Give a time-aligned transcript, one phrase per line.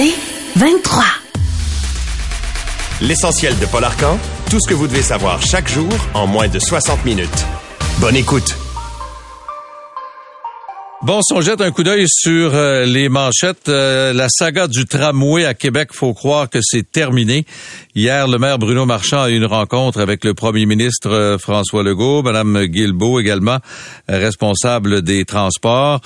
[0.00, 0.14] C'est
[0.54, 1.02] 23.
[3.00, 3.84] L'essentiel de Paul
[4.48, 7.44] tout ce que vous devez savoir chaque jour en moins de 60 minutes.
[7.98, 8.67] Bonne écoute.
[11.00, 14.84] Bon, si on jette un coup d'œil sur euh, les manchettes, euh, la saga du
[14.84, 17.46] tramway à Québec, faut croire que c'est terminé.
[17.94, 21.84] Hier, le maire Bruno Marchand a eu une rencontre avec le premier ministre euh, François
[21.84, 23.58] Legault, Madame Guilbeault également,
[24.08, 26.00] responsable des transports.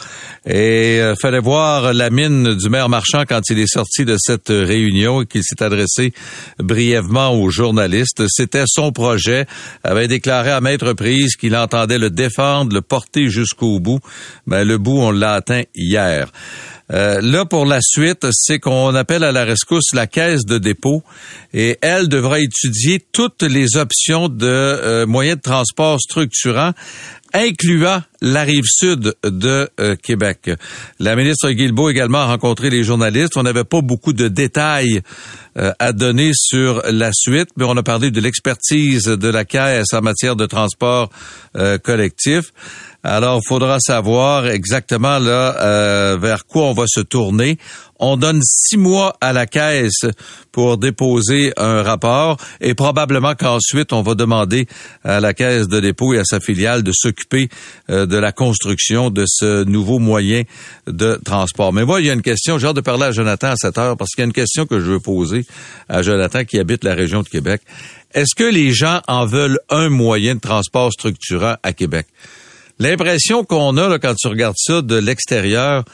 [0.47, 5.23] Et fallait voir la mine du maire Marchand quand il est sorti de cette réunion
[5.23, 6.13] et qu'il s'est adressé
[6.59, 8.25] brièvement aux journalistes.
[8.29, 9.47] C'était son projet,
[9.85, 14.01] avait déclaré à maintes reprises qu'il entendait le défendre, le porter jusqu'au bout.
[14.47, 16.29] Le on l'a atteint hier.
[16.93, 21.03] Euh, là, pour la suite, c'est qu'on appelle à la rescousse la caisse de dépôt
[21.55, 26.73] et elle devra étudier toutes les options de euh, moyens de transport structurants
[27.33, 30.51] incluant la rive sud de euh, Québec.
[30.99, 33.37] La ministre Guilbeault également a rencontré les journalistes.
[33.37, 35.03] On n'avait pas beaucoup de détails
[35.55, 40.01] à donner sur la suite, mais on a parlé de l'expertise de la Caisse en
[40.01, 41.11] matière de transport
[41.83, 42.53] collectif.
[43.05, 47.59] Alors, il faudra savoir exactement là euh, vers quoi on va se tourner.
[47.99, 50.07] On donne six mois à la caisse
[50.53, 54.67] pour déposer un rapport et probablement qu'ensuite on va demander
[55.03, 57.49] à la caisse de dépôt et à sa filiale de s'occuper
[57.91, 60.43] euh, de la construction de ce nouveau moyen
[60.87, 61.73] de transport.
[61.73, 63.79] Mais moi, il y a une question, j'ai hâte de parler à Jonathan à cette
[63.79, 65.45] heure parce qu'il y a une question que je veux poser
[65.89, 67.63] à Jonathan qui habite la région de Québec.
[68.15, 72.07] Est-ce que les gens en veulent un moyen de transport structurant à Québec?
[72.79, 75.85] L'impression qu'on a là, quand tu regardes ça de l'extérieur,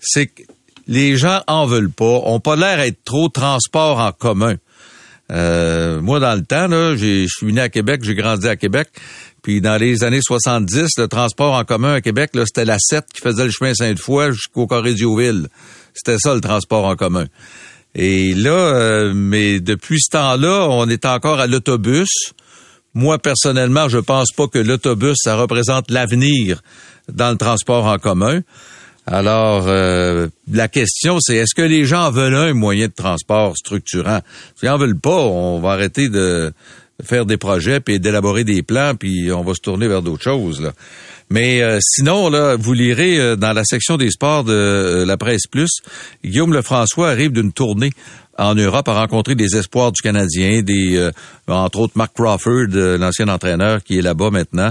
[0.00, 0.42] c'est que
[0.88, 4.56] les gens en veulent pas, ont pas l'air d'être trop transport en commun.
[5.32, 8.88] Euh, moi, dans le temps, je suis né à Québec, j'ai grandi à Québec.
[9.46, 13.20] Puis dans les années 70, le transport en commun à Québec, c'était la 7 qui
[13.20, 15.46] faisait le chemin Sainte-Foy jusqu'au Corrédioville.
[15.94, 17.26] C'était ça le transport en commun.
[17.94, 22.08] Et là, euh, mais depuis ce temps-là, on est encore à l'autobus.
[22.92, 26.60] Moi, personnellement, je pense pas que l'autobus, ça représente l'avenir
[27.08, 28.40] dans le transport en commun.
[29.06, 34.22] Alors, euh, la question, c'est est-ce que les gens veulent un moyen de transport structurant?
[34.56, 36.52] S'ils en veulent pas, on va arrêter de
[37.04, 40.60] faire des projets, puis d'élaborer des plans, puis on va se tourner vers d'autres choses.
[40.60, 40.72] Là.
[41.28, 45.46] Mais euh, sinon, là, vous lirez euh, dans la section des sports de la presse
[45.50, 45.80] plus,
[46.24, 47.90] Guillaume Lefrançois arrive d'une tournée
[48.38, 51.10] en Europe a rencontré des espoirs du Canadien, des euh,
[51.48, 54.70] entre autres Mark Crawford, euh, l'ancien entraîneur qui est là-bas maintenant.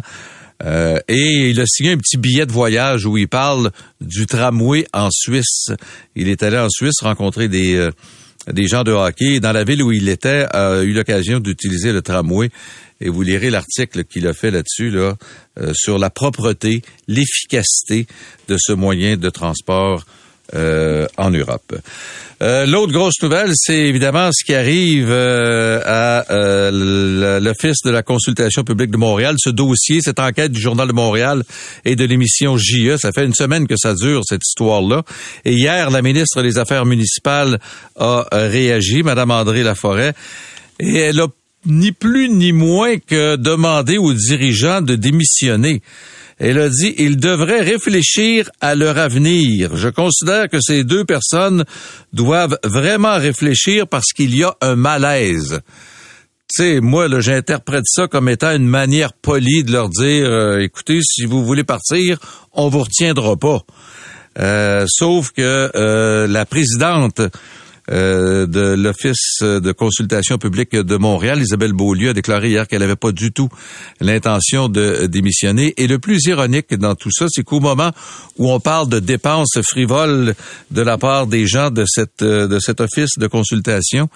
[0.63, 4.87] Euh, et il a signé un petit billet de voyage où il parle du tramway
[4.93, 5.69] en Suisse.
[6.15, 7.89] Il est allé en Suisse rencontrer des
[8.51, 9.39] des gens de hockey.
[9.39, 12.49] Dans la ville où il était, a eu l'occasion d'utiliser le tramway.
[13.01, 15.15] Et vous lirez l'article qu'il a fait là-dessus, là,
[15.73, 18.07] sur la propreté, l'efficacité
[18.47, 20.05] de ce moyen de transport
[20.53, 21.75] euh, en Europe.
[22.41, 26.23] Euh, l'autre grosse nouvelle, c'est évidemment ce qui arrive euh, à
[27.39, 29.35] l'Office de la consultation publique de Montréal.
[29.39, 31.43] Ce dossier, cette enquête du Journal de Montréal
[31.83, 35.03] et de l'émission JE, ça fait une semaine que ça dure, cette histoire-là.
[35.45, 37.59] Et hier, la ministre des Affaires municipales
[37.97, 40.13] a réagi, Madame André Laforêt,
[40.79, 41.27] et elle a
[41.65, 45.81] ni plus ni moins que demandé aux dirigeants de démissionner.
[46.37, 49.77] Elle a dit, ils devraient réfléchir à leur avenir.
[49.77, 51.63] Je considère que ces deux personnes
[52.11, 55.61] doivent vraiment réfléchir parce qu'il y a un malaise.
[56.47, 60.99] Tu sais, moi, j'interprète ça comme étant une manière polie de leur dire, euh, écoutez,
[61.01, 62.19] si vous voulez partir,
[62.51, 63.61] on vous retiendra pas.
[64.37, 67.21] Euh, sauf que euh, la présidente
[67.91, 72.95] euh, de l'Office de consultation publique de Montréal, Isabelle Beaulieu, a déclaré hier qu'elle n'avait
[72.95, 73.49] pas du tout
[74.01, 75.73] l'intention de démissionner.
[75.77, 77.91] Et le plus ironique dans tout ça, c'est qu'au moment
[78.37, 80.35] où on parle de dépenses frivoles
[80.71, 84.09] de la part des gens de cette euh, de cet office de consultation,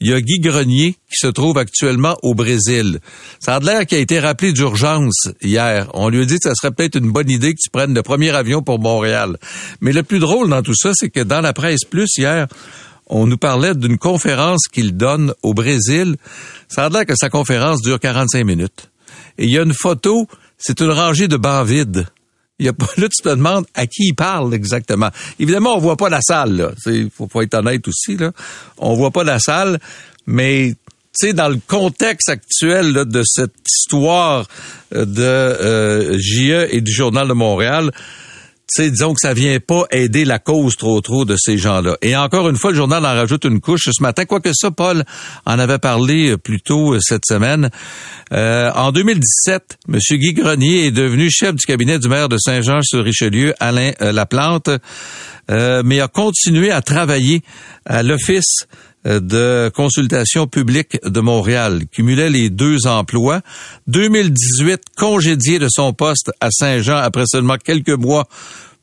[0.00, 3.00] il y a Guy Grenier qui se trouve actuellement au Brésil.
[3.40, 5.88] Ça a l'air qu'il a été rappelé d'urgence hier.
[5.94, 8.02] On lui a dit que ça serait peut-être une bonne idée que tu prennes le
[8.02, 9.36] premier avion pour Montréal.
[9.80, 12.46] Mais le plus drôle dans tout ça, c'est que dans la presse plus hier,
[13.06, 16.16] on nous parlait d'une conférence qu'il donne au Brésil.
[16.68, 18.90] Ça a l'air que sa conférence dure 45 minutes.
[19.38, 20.26] Et il y a une photo,
[20.58, 22.06] c'est une rangée de bancs vides.
[22.58, 25.10] Il y a pas, là, tu te demandes à qui il parle exactement.
[25.38, 26.70] Évidemment, on voit pas la salle, là.
[26.86, 28.32] Il faut, faut être honnête aussi, là.
[28.78, 29.78] On voit pas la salle,
[30.26, 30.74] mais
[31.18, 34.46] tu sais, dans le contexte actuel de cette histoire
[34.94, 37.90] euh, de euh, JE et du Journal de Montréal,
[38.78, 41.96] disons que ça vient pas aider la cause trop trop de ces gens-là.
[42.02, 44.24] Et encore une fois, le journal en rajoute une couche ce matin.
[44.24, 45.04] Quoique ça, Paul
[45.44, 47.70] en avait parlé euh, plus tôt euh, cette semaine.
[48.32, 49.98] Euh, en 2017, M.
[50.10, 54.70] Guy Grenier est devenu chef du cabinet du maire de Saint-Jean-sur-Richelieu, Alain Laplante,
[55.48, 57.42] mais a continué à travailler
[57.84, 58.66] à l'Office
[59.06, 63.40] de consultation publique de Montréal, cumulait les deux emplois.
[63.86, 68.26] 2018, congédié de son poste à Saint-Jean après seulement quelques mois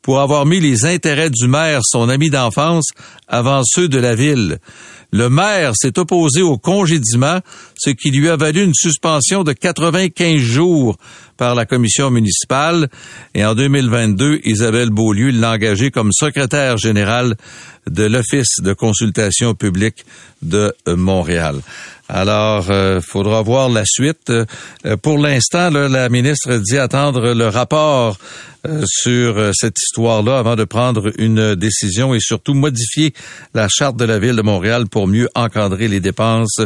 [0.03, 2.89] pour avoir mis les intérêts du maire, son ami d'enfance,
[3.27, 4.59] avant ceux de la ville.
[5.13, 7.39] Le maire s'est opposé au congédiement,
[7.77, 10.97] ce qui lui a valu une suspension de 95 jours
[11.37, 12.89] par la commission municipale.
[13.33, 17.35] Et en 2022, Isabelle Beaulieu l'a engagé comme secrétaire général
[17.87, 20.03] de l'Office de consultation publique
[20.41, 21.61] de Montréal.
[22.15, 24.29] Alors, euh, faudra voir la suite.
[24.29, 24.45] Euh,
[25.01, 28.19] pour l'instant, la ministre dit attendre le rapport
[28.67, 33.15] euh, sur cette histoire-là avant de prendre une décision et surtout modifier
[33.55, 36.61] la charte de la ville de Montréal pour mieux encadrer les dépenses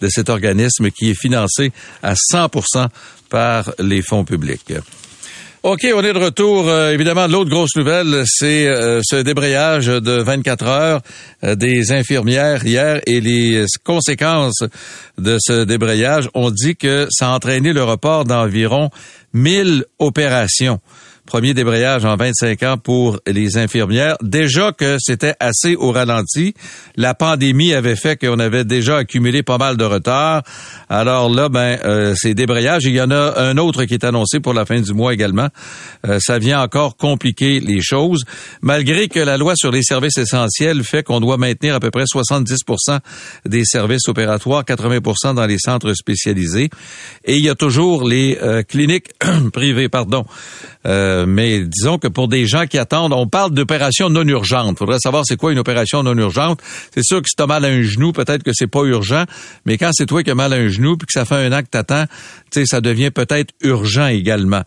[0.00, 1.72] de cet organisme qui est financé
[2.04, 2.86] à 100%
[3.28, 4.72] par les fonds publics.
[5.64, 6.68] OK, on est de retour.
[6.68, 11.00] Euh, évidemment, l'autre grosse nouvelle, c'est euh, ce débrayage de 24 heures
[11.44, 14.64] euh, des infirmières hier et les conséquences
[15.18, 16.28] de ce débrayage.
[16.34, 18.90] On dit que ça a entraîné le report d'environ
[19.34, 20.80] 1000 opérations
[21.26, 24.16] premier débrayage en 25 ans pour les infirmières.
[24.22, 26.54] Déjà que c'était assez au ralenti.
[26.96, 30.42] La pandémie avait fait qu'on avait déjà accumulé pas mal de retard.
[30.88, 34.40] Alors là, ben, euh, ces débrayages, il y en a un autre qui est annoncé
[34.40, 35.48] pour la fin du mois également.
[36.06, 38.24] Euh, ça vient encore compliquer les choses,
[38.60, 42.04] malgré que la loi sur les services essentiels fait qu'on doit maintenir à peu près
[42.04, 42.98] 70%
[43.46, 46.70] des services opératoires, 80% dans les centres spécialisés.
[47.24, 49.10] Et il y a toujours les euh, cliniques
[49.52, 50.24] privées, pardon,
[50.86, 54.78] euh, mais disons que pour des gens qui attendent, on parle d'opération non urgente.
[54.78, 56.60] Faudrait savoir c'est quoi une opération non urgente.
[56.94, 59.24] C'est sûr que si t'as mal à un genou, peut-être que c'est pas urgent,
[59.64, 61.52] mais quand c'est toi qui as mal à un genou puis que ça fait un
[61.52, 62.06] an que t'attends,
[62.50, 64.62] tu sais, ça devient peut-être urgent également.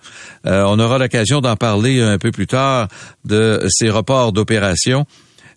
[0.45, 2.87] Euh, on aura l'occasion d'en parler un peu plus tard
[3.25, 5.05] de ces reports d'opérations.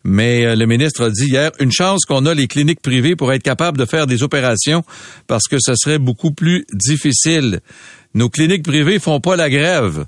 [0.04, 3.32] Mais euh, le ministre a dit hier, une chance qu'on a les cliniques privées pour
[3.32, 4.84] être capable de faire des opérations
[5.26, 7.60] parce que ce serait beaucoup plus difficile.
[8.14, 10.06] Nos cliniques privées font pas la grève.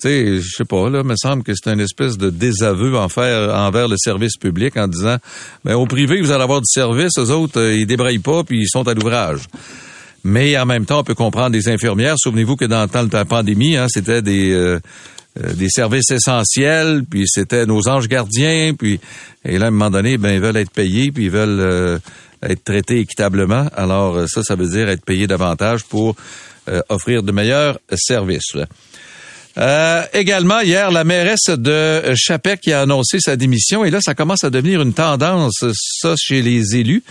[0.00, 3.52] Tu sais, je sais pas, là, me semble que c'est une espèce de désaveu envers,
[3.52, 5.16] envers le service public en disant,
[5.64, 8.60] ben, au privé, vous allez avoir du service, eux autres, euh, ils débraillent pas, puis
[8.60, 9.40] ils sont à l'ouvrage.
[10.22, 12.14] Mais en même temps, on peut comprendre des infirmières.
[12.16, 14.78] Souvenez-vous que dans le temps de la pandémie, hein, c'était des, euh,
[15.42, 19.00] euh, des services essentiels, puis c'était nos anges gardiens, puis
[19.44, 22.00] et là, à un moment donné, ben, ils veulent être payés, puis ils veulent
[22.40, 23.66] être traités équitablement.
[23.74, 26.14] Alors, ça, ça veut dire être payés davantage pour
[26.88, 28.54] offrir de meilleurs services.
[29.58, 33.84] Euh, également, hier, la mairesse de Chapec qui a annoncé sa démission.
[33.84, 37.02] Et là, ça commence à devenir une tendance, ça, chez les élus.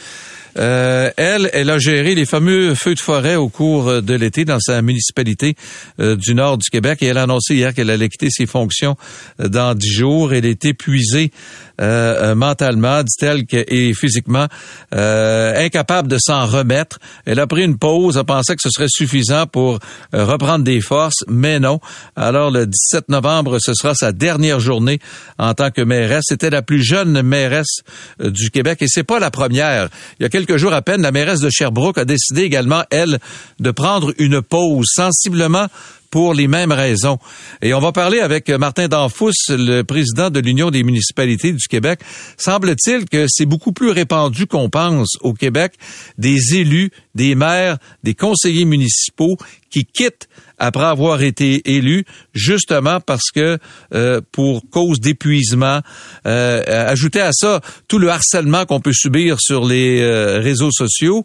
[0.58, 4.60] Euh, elle, elle a géré les fameux feux de forêt au cours de l'été dans
[4.60, 5.56] sa municipalité
[6.00, 8.96] euh, du nord du Québec et elle a annoncé hier qu'elle allait quitter ses fonctions
[9.40, 10.34] dans dix jours.
[10.34, 11.32] Elle est épuisée
[11.80, 14.48] euh, mentalement, dit-elle, et physiquement,
[14.92, 16.98] incapable de s'en remettre.
[17.26, 19.80] Elle a pris une pause, a pensé que ce serait suffisant pour
[20.14, 21.80] reprendre des forces, mais non.
[22.16, 25.00] Alors le 17 novembre, ce sera sa dernière journée
[25.38, 26.26] en tant que mairesse.
[26.28, 27.82] C'était la plus jeune mairesse
[28.20, 29.90] du Québec et c'est pas la première.
[30.20, 33.20] Il y a quelques jours à peine, la mairesse de Sherbrooke a décidé également, elle,
[33.60, 34.86] de prendre une pause.
[34.96, 35.68] Sensiblement
[36.10, 37.18] pour les mêmes raisons.
[37.62, 42.00] Et on va parler avec Martin Danfous, le président de l'Union des municipalités du Québec.
[42.38, 45.74] Semble-t-il que c'est beaucoup plus répandu qu'on pense au Québec
[46.18, 49.38] des élus, des maires, des conseillers municipaux
[49.70, 53.60] qui quittent après avoir été élus, justement parce que
[53.94, 55.82] euh, pour cause d'épuisement,
[56.26, 61.24] euh, ajouter à ça tout le harcèlement qu'on peut subir sur les euh, réseaux sociaux.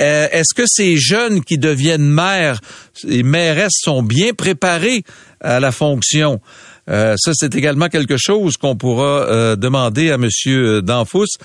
[0.00, 2.60] Euh, est-ce que ces jeunes qui deviennent maires
[3.08, 5.04] et mairesses sont bien préparés
[5.40, 6.40] à la fonction?
[6.90, 11.38] Euh, ça, c'est également quelque chose qu'on pourra euh, demander à Monsieur Danfous,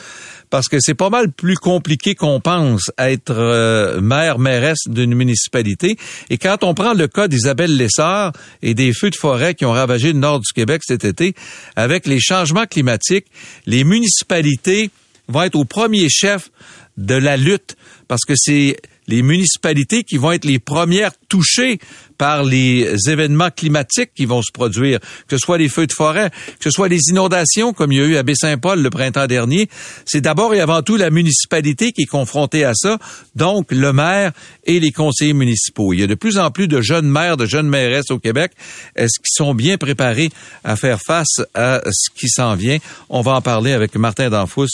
[0.50, 5.96] parce que c'est pas mal plus compliqué qu'on pense être maire, mairesse d'une municipalité.
[6.29, 9.72] Et quand on prend le cas d'Isabelle Lessard et des feux de forêt qui ont
[9.72, 11.36] ravagé le nord du Québec cet été,
[11.75, 13.27] avec les changements climatiques,
[13.65, 14.89] les municipalités
[15.29, 16.50] vont être au premier chef
[16.98, 17.77] de la lutte
[18.09, 18.75] parce que c'est
[19.07, 21.79] les municipalités qui vont être les premières touchées
[22.19, 26.29] par les événements climatiques qui vont se produire, que ce soit les feux de forêt,
[26.29, 29.69] que ce soit les inondations comme il y a eu à Baie-Saint-Paul le printemps dernier.
[30.05, 32.99] C'est d'abord et avant tout la municipalité qui est confrontée à ça,
[33.35, 34.33] donc le maire
[34.65, 35.93] et les conseillers municipaux.
[35.93, 38.51] Il y a de plus en plus de jeunes maires, de jeunes mairesses au Québec.
[38.97, 40.29] Est-ce qu'ils sont bien préparés
[40.65, 42.79] à faire face à ce qui s'en vient?
[43.09, 44.67] On va en parler avec Martin Danfous,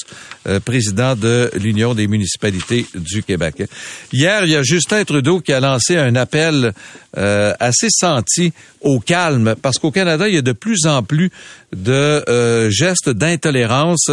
[0.48, 3.64] euh, président de l'Union des municipalités du Québec.
[4.12, 6.74] Hier, il y a Justin Trudeau qui a lancé un appel
[7.18, 11.32] euh, assez senti au calme, parce qu'au Canada, il y a de plus en plus
[11.76, 14.10] de euh, gestes d'intolérance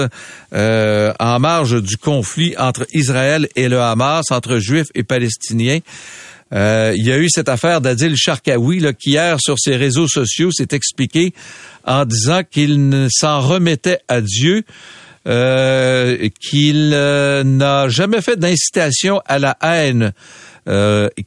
[0.53, 5.81] en marge du conflit entre Israël et le Hamas, entre Juifs et Palestiniens.
[6.53, 10.09] Euh, il y a eu cette affaire d'Adil Sharkawi là, qui hier sur ses réseaux
[10.09, 11.33] sociaux s'est expliqué
[11.87, 14.63] en disant qu'il s'en remettait à Dieu,
[15.27, 20.13] euh, qu'il euh, n'a jamais fait d'incitation à la haine,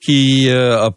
[0.02, 0.92] qui a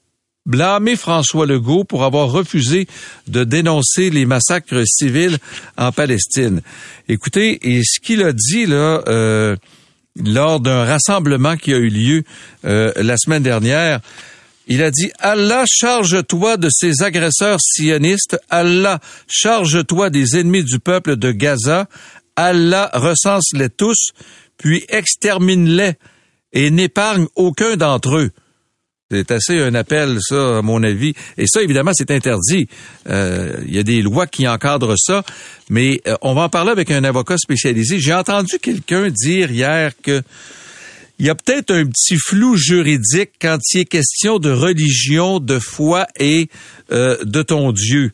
[0.48, 2.88] blâmé François Legault pour avoir refusé
[3.28, 5.38] de dénoncer les massacres civils
[5.76, 6.62] en Palestine.
[7.08, 9.56] Écoutez, et ce qu'il a dit là
[10.24, 12.24] lors d'un rassemblement qui a eu lieu
[12.64, 14.00] euh, la semaine dernière.
[14.66, 18.38] Il a dit, Allah, charge-toi de ces agresseurs sionistes.
[18.50, 21.86] Allah, charge-toi des ennemis du peuple de Gaza.
[22.36, 24.10] Allah, recense-les tous,
[24.58, 25.94] puis extermine-les
[26.52, 28.30] et n'épargne aucun d'entre eux.
[29.10, 31.14] C'est assez un appel, ça, à mon avis.
[31.38, 32.68] Et ça, évidemment, c'est interdit.
[33.08, 35.24] Euh, il y a des lois qui encadrent ça,
[35.70, 37.98] mais euh, on va en parler avec un avocat spécialisé.
[37.98, 40.20] J'ai entendu quelqu'un dire hier que
[41.18, 45.58] il y a peut-être un petit flou juridique quand il est question de religion, de
[45.58, 46.50] foi et
[46.92, 48.12] euh, de ton Dieu.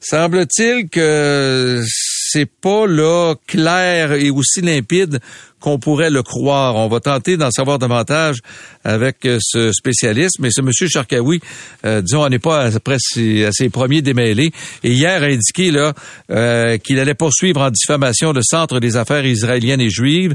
[0.00, 5.20] Semble-t-il que c'est pas là clair et aussi limpide
[5.60, 6.74] qu'on pourrait le croire.
[6.74, 8.40] On va tenter d'en savoir davantage
[8.84, 11.40] avec euh, ce spécialiste, mais ce monsieur Charkaoui,
[11.84, 14.52] euh, disons, on n'est pas à ses premiers démêlés.
[14.82, 15.94] Et hier a indiqué là
[16.30, 20.34] euh, qu'il allait poursuivre en diffamation le Centre des affaires israéliennes et juives,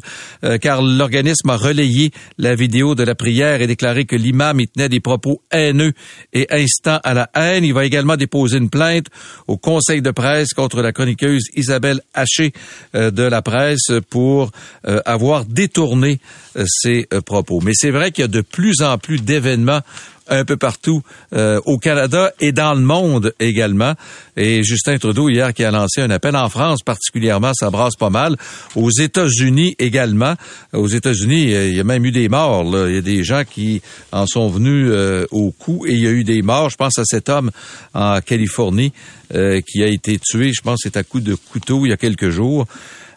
[0.62, 4.90] car l'organisme a relayé la vidéo de la prière et déclaré que l'imam y tenait
[4.90, 5.94] des propos haineux
[6.34, 7.64] et instant à la haine.
[7.64, 9.08] Il va également déposer une plainte
[9.48, 12.54] au Conseil de presse contre la chroniqueuse Isabelle Haché
[12.94, 14.52] de la presse pour
[15.06, 16.20] avoir avoir détourné
[16.56, 17.60] euh, ses euh, propos.
[17.62, 19.82] Mais c'est vrai qu'il y a de plus en plus d'événements
[20.30, 21.02] un peu partout
[21.34, 23.94] euh, au Canada et dans le monde également.
[24.38, 28.10] Et Justin Trudeau hier qui a lancé un appel en France particulièrement, ça brasse pas
[28.10, 28.38] mal.
[28.76, 30.36] Aux États-Unis également.
[30.74, 32.64] Aux États-Unis, il y a même eu des morts.
[32.64, 32.88] Là.
[32.88, 33.82] Il y a des gens qui
[34.12, 34.92] en sont venus
[35.32, 36.70] au coup et il y a eu des morts.
[36.70, 37.52] Je pense à cet homme
[37.94, 38.94] en Californie
[39.32, 40.52] qui a été tué.
[40.54, 42.68] Je pense c'est à coup de couteau il y a quelques jours.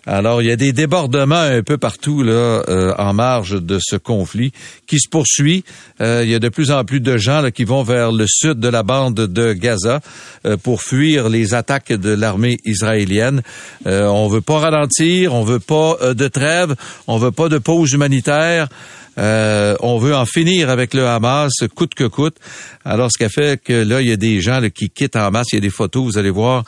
[0.04, 2.32] Alors, il y a des débordements un peu partout là,
[2.68, 4.52] euh, en marge de ce conflit
[4.88, 5.62] qui se poursuit.
[6.00, 8.26] Euh, il y a de plus en plus de gens là, qui vont vers le
[8.26, 10.00] sud de la bande de Gaza
[10.44, 13.42] euh, pour fuir les attaques de l'armée israélienne.
[13.86, 16.74] on veut pas ralentir, on veut pas de trêve,
[17.06, 18.68] on veut pas de pause humanitaire.
[19.16, 22.38] on veut en finir avec le Hamas, coûte que coûte.
[22.84, 25.30] Alors, ce qui a fait que là, il y a des gens qui quittent en
[25.30, 25.52] masse.
[25.52, 26.64] Il y a des photos, vous allez voir,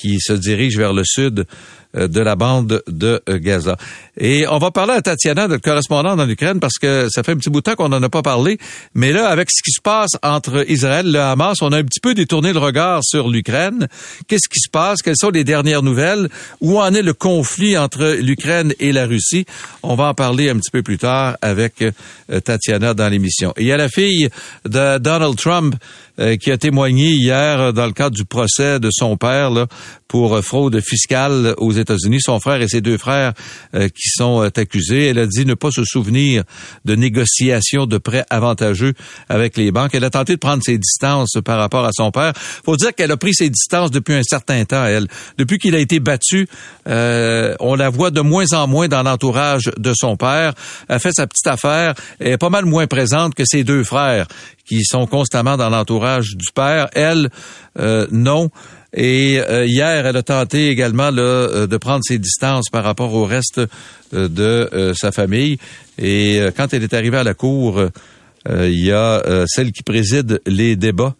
[0.00, 1.44] qui se dirigent vers le sud
[1.96, 3.76] euh, de la bande de Gaza.
[4.16, 7.36] Et on va parler à Tatiana, notre correspondante dans l'Ukraine, parce que ça fait un
[7.36, 8.58] petit bout de temps qu'on n'en a pas parlé.
[8.94, 11.82] Mais là, avec ce qui se passe entre Israël et le Hamas, on a un
[11.82, 13.88] petit peu détourné le regard sur l'Ukraine.
[14.28, 15.02] Qu'est-ce qui se passe?
[15.02, 16.28] Quelles sont les dernières nouvelles?
[16.60, 19.44] Où en est le conflit entre l'Ukraine et la Russie?
[19.82, 23.52] On va en parler un petit peu plus tard avec euh, Tatiana dans l'émission.
[23.58, 24.28] il y a la fille
[24.64, 25.74] de Donald Trump
[26.40, 29.66] qui a témoigné hier dans le cadre du procès de son père là,
[30.10, 32.18] pour fraude fiscale aux États-Unis.
[32.20, 33.32] Son frère et ses deux frères
[33.74, 35.06] euh, qui sont euh, accusés.
[35.06, 36.42] Elle a dit ne pas se souvenir
[36.84, 38.94] de négociations de prêts avantageux
[39.28, 39.94] avec les banques.
[39.94, 42.32] Elle a tenté de prendre ses distances par rapport à son père.
[42.36, 44.84] Faut dire qu'elle a pris ses distances depuis un certain temps.
[44.84, 45.06] Elle,
[45.38, 46.48] depuis qu'il a été battu,
[46.88, 50.54] euh, on la voit de moins en moins dans l'entourage de son père.
[50.88, 51.94] Elle fait sa petite affaire.
[52.18, 54.26] Elle est pas mal moins présente que ses deux frères
[54.70, 56.88] qui sont constamment dans l'entourage du père.
[56.94, 57.28] Elle,
[58.12, 58.50] non.
[58.92, 63.14] Et euh, hier, elle a tenté également là, euh, de prendre ses distances par rapport
[63.14, 63.60] au reste
[64.14, 65.58] euh, de sa famille.
[65.98, 67.82] Et quand elle est arrivée à la cour,
[68.48, 71.14] il y a celle qui préside les débats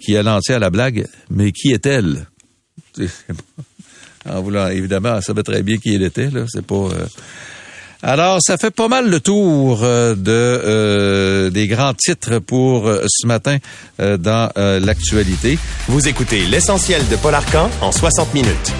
[0.00, 1.06] qui a lancé à la blague.
[1.30, 2.26] Mais qui est-elle?
[4.28, 6.28] En voulant, évidemment, elle savait très bien qui elle était.
[6.30, 6.88] Là, c'est pas.
[8.02, 13.04] Alors, ça fait pas mal le tour euh, de euh, des grands titres pour euh,
[13.08, 13.58] ce matin
[13.98, 15.58] dans l'actualité.
[15.88, 18.72] Vous écoutez l'essentiel de Paul Arcan en 60 minutes.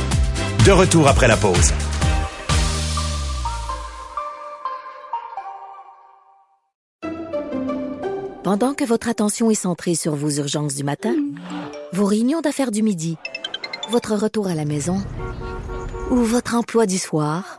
[0.65, 1.73] De retour après la pause.
[8.45, 11.15] Pendant que votre attention est centrée sur vos urgences du matin,
[11.93, 13.17] vos réunions d'affaires du midi,
[13.91, 15.03] votre retour à la maison
[16.11, 17.59] ou votre emploi du soir,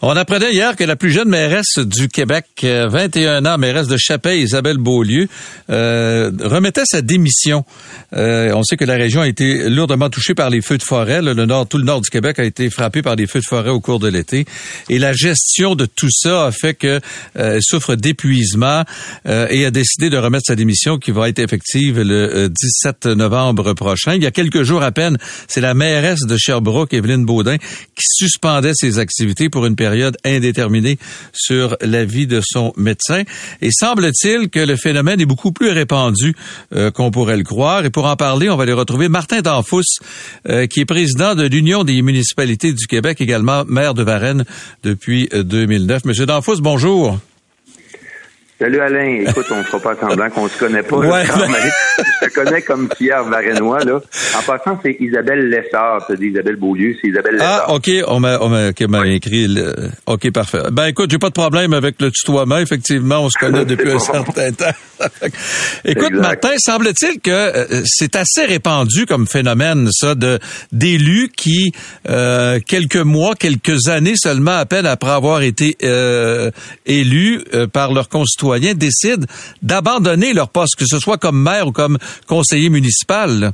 [0.00, 3.96] On apprenait hier que la plus jeune mairesse du Québec, 21 euh, ans, mairesse de
[3.96, 5.26] Chapelle, Isabelle Beaulieu,
[5.70, 7.64] euh, remettait sa démission.
[8.12, 11.20] Euh, on sait que la région a été lourdement touchée par les feux de forêt.
[11.20, 13.70] Le, nord, tout le nord du Québec a été frappé par des feux de forêt
[13.70, 14.44] au cours de l'été.
[14.88, 17.00] Et la gestion de tout ça a fait qu'elle
[17.60, 18.84] souffre d'épuisement
[19.26, 24.14] et a décidé de remettre sa démission qui va être effective le 17 novembre prochain.
[24.14, 28.04] Il y a quelques jours à peine, c'est la mairesse de Sherbrooke, Evelyne Baudin, qui
[28.04, 30.98] suspendait ses activités pour une période période indéterminée
[31.32, 33.22] sur la vie de son médecin.
[33.62, 36.34] Et semble-t-il que le phénomène est beaucoup plus répandu
[36.74, 37.86] euh, qu'on pourrait le croire.
[37.86, 39.80] Et pour en parler, on va aller retrouver Martin Danfous,
[40.48, 44.44] euh, qui est président de l'Union des municipalités du Québec, également maire de Varennes
[44.82, 46.02] depuis 2009.
[46.04, 47.18] Euh, Monsieur Danfous, bonjour.
[48.58, 50.96] Salut Alain, écoute, on ne fera pas semblant qu'on se connaît pas.
[50.96, 54.00] Ouais, Je te connais comme Pierre Varennois, là.
[54.36, 57.66] En passant, c'est Isabelle Lessard, c'est Isabelle Beaulieu, c'est Isabelle Lessard.
[57.68, 59.90] Ah, OK, on m'a, on m'a, écrit le...
[60.06, 60.58] OK, parfait.
[60.72, 64.00] Ben écoute, j'ai pas de problème avec le tutoiement, effectivement, on se connaît depuis un
[64.00, 64.74] certain temps.
[65.84, 70.40] écoute, Martin, semble-t-il que euh, c'est assez répandu comme phénomène, ça, de
[70.72, 71.72] d'élus qui,
[72.08, 76.50] euh, quelques mois, quelques années seulement à peine après avoir été euh,
[76.86, 79.26] élus euh, par leurs concitoyens, décident
[79.62, 83.52] d'abandonner leur poste, que ce soit comme maire ou comme conseiller municipal.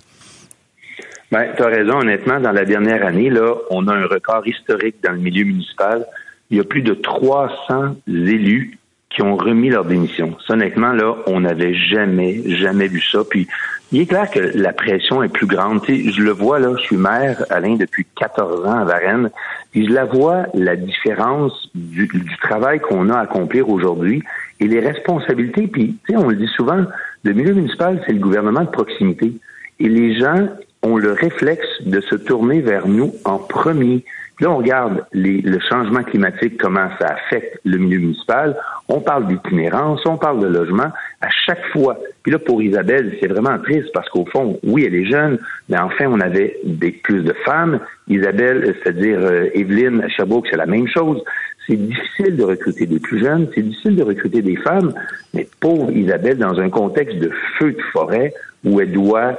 [1.32, 4.96] Ben, tu as raison, honnêtement, dans la dernière année, là, on a un record historique
[5.02, 6.06] dans le milieu municipal.
[6.50, 8.78] Il y a plus de 300 élus
[9.14, 10.36] qui ont remis leur démission.
[10.48, 13.20] honnêtement, là, on n'avait jamais, jamais vu ça.
[13.28, 13.46] Puis,
[13.92, 15.80] il est clair que la pression est plus grande.
[15.86, 19.30] je le vois, là, je suis maire, Alain, depuis 14 ans à Varennes,
[19.70, 24.22] puis je la vois, la différence du, du travail qu'on a à accomplir aujourd'hui
[24.58, 25.68] et les responsabilités.
[25.68, 26.84] Puis, tu sais, on le dit souvent,
[27.22, 29.32] le milieu municipal, c'est le gouvernement de proximité.
[29.78, 30.48] Et les gens
[30.84, 34.04] ont le réflexe de se tourner vers nous en premier.
[34.40, 38.56] Là, on regarde les, le changement climatique, comment ça affecte le milieu municipal.
[38.88, 41.98] On parle d'itinérance, on parle de logement à chaque fois.
[42.22, 45.78] Puis là, pour Isabelle, c'est vraiment triste parce qu'au fond, oui, elle est jeune, mais
[45.78, 47.78] enfin, on avait des, plus de femmes.
[48.08, 51.22] Isabelle, c'est-à-dire euh, Evelyne c'est la même chose.
[51.66, 54.92] C'est difficile de recruter des plus jeunes, c'est difficile de recruter des femmes,
[55.32, 59.38] mais pauvre Isabelle, dans un contexte de feu de forêt où elle doit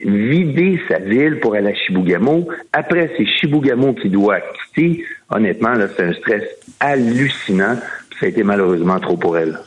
[0.00, 2.48] vider sa ville pour aller à Chibougamau.
[2.72, 4.40] Après, c'est Chibougamau qui doit
[4.74, 5.04] quitter.
[5.30, 6.42] Honnêtement, là, c'est un stress
[6.80, 7.76] hallucinant.
[8.18, 9.58] Ça a été malheureusement trop pour elle.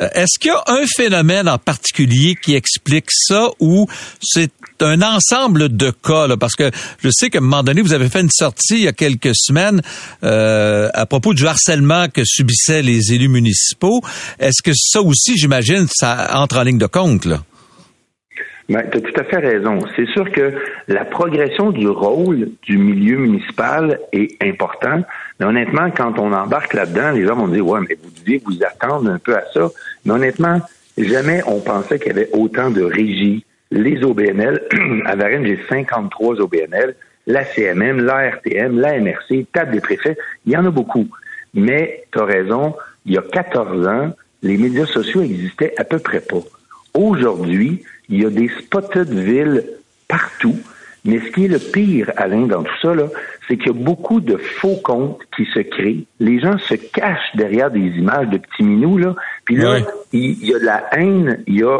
[0.00, 3.86] Euh, est-ce qu'il y a un phénomène en particulier qui explique ça ou
[4.20, 6.36] c'est un ensemble de cas?
[6.36, 8.88] Parce que je sais qu'à un moment donné, vous avez fait une sortie il y
[8.88, 9.80] a quelques semaines
[10.24, 14.00] euh, à propos du harcèlement que subissaient les élus municipaux.
[14.40, 17.24] Est-ce que ça aussi, j'imagine, ça entre en ligne de compte?
[17.24, 17.42] Là?
[18.68, 19.78] Ben, tu as tout à fait raison.
[19.94, 20.54] C'est sûr que
[20.88, 25.04] la progression du rôle du milieu municipal est importante.
[25.38, 28.58] Mais honnêtement, quand on embarque là-dedans, les gens vont dire Ouais, mais vous deviez vous
[28.64, 29.68] attendre un peu à ça.
[30.04, 30.60] Mais honnêtement,
[30.96, 33.44] jamais on pensait qu'il y avait autant de régies.
[33.70, 34.62] Les OBNL,
[35.04, 36.94] à Varennes, j'ai 53 OBNL,
[37.26, 41.08] la CMM, la RTM, la MRC, table des préfets, il y en a beaucoup.
[41.52, 42.74] Mais tu as raison,
[43.04, 46.40] il y a 14 ans, les médias sociaux existaient à peu près pas.
[46.94, 49.64] Aujourd'hui, il y a des spotted villes
[50.08, 50.56] partout.
[51.04, 52.94] Mais ce qui est le pire, Alain, dans tout ça,
[53.46, 56.06] c'est qu'il y a beaucoup de faux comptes qui se créent.
[56.18, 59.14] Les gens se cachent derrière des images de petits minous, là.
[59.44, 59.80] Puis là,
[60.12, 61.78] il, y a de la haine, il y a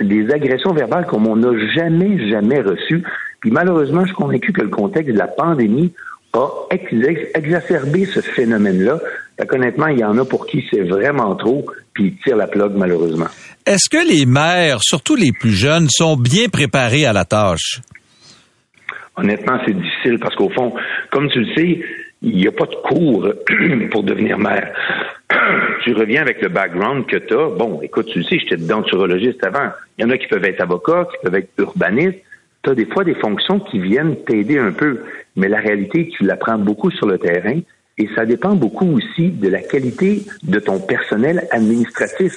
[0.00, 3.02] des agressions verbales comme on n'a jamais, jamais reçues.
[3.40, 5.92] Puis malheureusement, je suis convaincu que le contexte de la pandémie
[6.32, 9.00] a exacerbé ce phénomène-là.
[9.52, 12.72] Honnêtement, il y en a pour qui c'est vraiment trop, puis ils tirent la plug
[12.76, 13.28] malheureusement.
[13.68, 17.82] Est-ce que les maires, surtout les plus jeunes, sont bien préparés à la tâche?
[19.14, 20.72] Honnêtement, c'est difficile parce qu'au fond,
[21.10, 21.84] comme tu le sais,
[22.22, 23.30] il n'y a pas de cours
[23.90, 24.72] pour devenir maire.
[25.84, 27.50] tu reviens avec le background que tu as.
[27.58, 29.68] Bon, écoute, tu le sais, j'étais denturologiste avant.
[29.98, 32.22] Il y en a qui peuvent être avocats, qui peuvent être urbanistes.
[32.62, 35.02] Tu as des fois des fonctions qui viennent t'aider un peu.
[35.36, 37.60] Mais la réalité, tu l'apprends beaucoup sur le terrain
[37.98, 42.32] et ça dépend beaucoup aussi de la qualité de ton personnel administratif.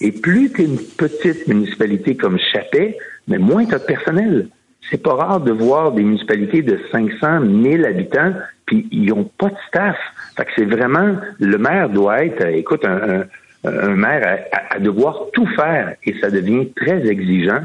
[0.00, 2.96] Et plus tu es une petite municipalité comme Chapet,
[3.28, 4.48] mais moins tu as de personnel.
[4.90, 8.34] c'est pas rare de voir des municipalités de 500, 1000 habitants,
[8.66, 9.96] puis ils n'ont pas de staff.
[10.36, 13.24] Fait que c'est vraiment, le maire doit être, écoute, un,
[13.94, 17.60] maire à, devoir tout faire et ça devient très exigeant.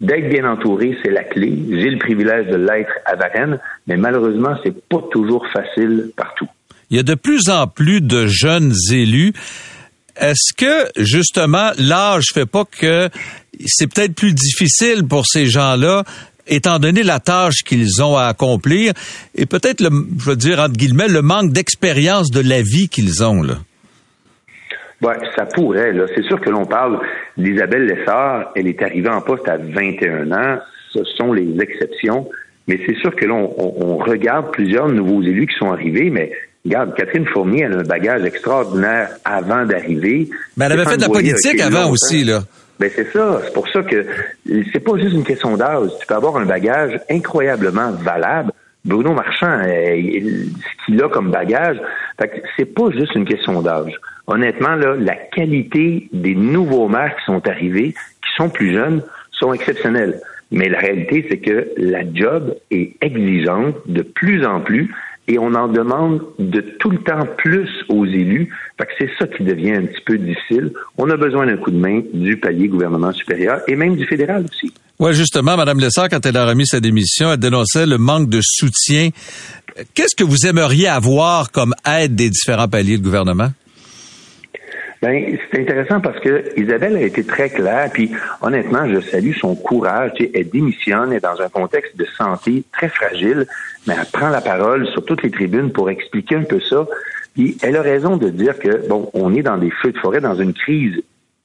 [0.00, 1.52] D'être bien entouré, c'est la clé.
[1.70, 6.48] J'ai le privilège de l'être à Varennes, mais malheureusement, c'est pas toujours facile partout.
[6.90, 9.32] Il y a de plus en plus de jeunes élus.
[10.20, 13.08] Est-ce que justement l'âge fait pas que
[13.66, 16.04] c'est peut-être plus difficile pour ces gens-là
[16.46, 18.92] étant donné la tâche qu'ils ont à accomplir
[19.34, 23.24] et peut-être, le, je veux dire, entre guillemets, le manque d'expérience de la vie qu'ils
[23.24, 23.54] ont, là?
[25.02, 25.92] Ouais, ça pourrait.
[25.92, 26.04] Là.
[26.14, 27.00] C'est sûr que l'on parle
[27.38, 28.52] d'Isabelle Lessard.
[28.54, 30.58] Elle est arrivée en poste à 21 ans.
[30.92, 32.28] Ce sont les exceptions.
[32.68, 36.32] Mais c'est sûr que l'on on, regarde plusieurs nouveaux élus qui sont arrivés, mais
[36.64, 40.28] regarde, Catherine Fournier, elle a un bagage extraordinaire avant d'arriver.
[40.56, 42.40] Mais elle avait fait de la politique avant aussi, là.
[42.78, 43.42] Ben c'est ça.
[43.44, 44.06] C'est pour ça que
[44.72, 45.90] c'est pas juste une question d'âge.
[46.00, 48.52] Tu peux avoir un bagage incroyablement valable.
[48.86, 51.76] Bruno Marchand, euh, ce qu'il a comme bagage,
[52.56, 53.92] c'est pas juste une question d'âge.
[54.26, 59.52] Honnêtement, là, la qualité des nouveaux maires qui sont arrivés, qui sont plus jeunes, sont
[59.52, 60.18] exceptionnels.
[60.50, 64.90] Mais la réalité, c'est que la job est exigeante de plus en plus
[65.30, 68.52] et on en demande de tout le temps plus aux élus.
[68.76, 70.72] Fait que c'est ça qui devient un petit peu difficile.
[70.98, 74.44] On a besoin d'un coup de main du palier gouvernement supérieur et même du fédéral
[74.50, 74.74] aussi.
[74.98, 78.40] Oui, justement, Mme Lessard, quand elle a remis sa démission, elle dénonçait le manque de
[78.42, 79.10] soutien.
[79.94, 83.50] Qu'est-ce que vous aimeriez avoir comme aide des différents paliers de gouvernement?
[85.02, 88.10] Ben, c'est intéressant parce que Isabelle a été très claire, puis
[88.42, 90.12] honnêtement, je salue son courage.
[90.14, 93.46] Tu sais, elle démissionne, elle est dans un contexte de santé très fragile,
[93.86, 96.86] mais elle prend la parole sur toutes les tribunes pour expliquer un peu ça.
[97.34, 100.20] Puis elle a raison de dire que, bon, on est dans des feux de forêt,
[100.20, 101.00] dans une crise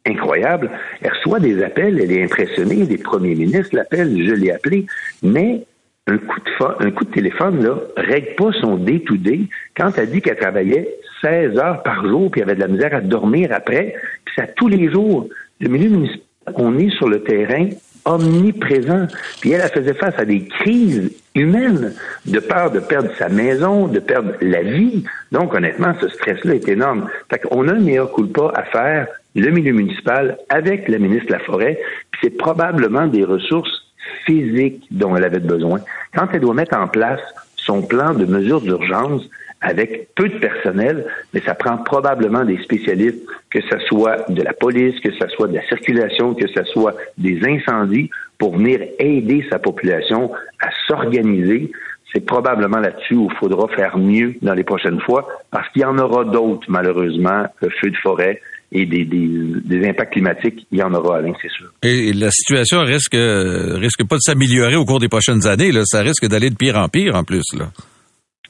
[0.06, 0.70] incroyable.
[1.02, 4.86] Elle reçoit des appels, elle est impressionnée, des premiers ministres l'appellent, je l'ai appelé,
[5.24, 5.66] mais
[6.08, 9.48] un coup de, un coup de téléphone, là, règle pas son day-to-day.
[9.76, 10.88] Quand elle dit qu'elle travaillait
[11.26, 14.68] 16 heures par jour, puis avait de la misère à dormir après, puis ça tous
[14.68, 15.28] les jours.
[15.60, 16.22] Le milieu municipal,
[16.56, 17.68] on est sur le terrain
[18.06, 19.08] omniprésent.
[19.42, 21.94] Puis elle, elle faisait face à des crises humaines,
[22.28, 25.04] de peur de perdre sa maison, de perdre la vie.
[25.32, 27.10] Donc, honnêtement, ce stress-là est énorme.
[27.32, 31.00] Fait qu'on a un meilleur coup de pas à faire, le milieu municipal, avec la
[31.00, 31.80] ministre de la Forêt,
[32.12, 33.86] puis c'est probablement des ressources
[34.26, 35.80] physiques dont elle avait besoin.
[36.16, 37.22] Quand elle doit mettre en place
[37.56, 39.24] son plan de mesures d'urgence,
[39.66, 44.54] avec peu de personnel, mais ça prend probablement des spécialistes, que ce soit de la
[44.54, 49.44] police, que ce soit de la circulation, que ce soit des incendies, pour venir aider
[49.50, 51.72] sa population à s'organiser.
[52.14, 55.86] C'est probablement là-dessus où il faudra faire mieux dans les prochaines fois, parce qu'il y
[55.86, 60.84] en aura d'autres, malheureusement, le feu de forêt, et des, des, impacts climatiques, il y
[60.84, 61.68] en aura, Alain, c'est sûr.
[61.84, 65.72] Et la situation risque risque pas de s'améliorer au cours des prochaines années.
[65.72, 65.84] Là.
[65.86, 67.44] Ça risque d'aller de pire en pire en plus.
[67.58, 67.68] Là.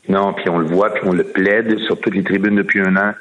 [0.08, 2.96] Non, puis on le voit, puis on le plaide sur toutes les tribunes depuis un
[2.96, 3.14] an.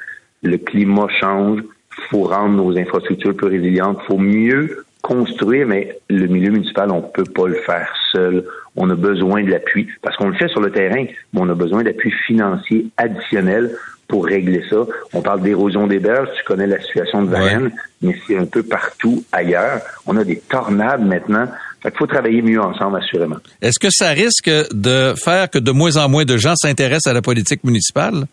[0.43, 1.61] Le climat change.
[1.97, 3.99] Il faut rendre nos infrastructures plus résilientes.
[4.03, 8.43] Il faut mieux construire, mais le milieu municipal, on peut pas le faire seul.
[8.75, 11.53] On a besoin de l'appui, parce qu'on le fait sur le terrain, mais on a
[11.53, 13.71] besoin d'appui financier additionnel
[14.07, 14.85] pour régler ça.
[15.13, 17.71] On parle d'érosion des berges, tu connais la situation de Varennes,
[18.01, 19.81] mais c'est un peu partout ailleurs.
[20.05, 21.47] On a des tornades maintenant.
[21.85, 23.37] Il faut travailler mieux ensemble, assurément.
[23.61, 27.13] Est-ce que ça risque de faire que de moins en moins de gens s'intéressent à
[27.13, 28.25] la politique municipale?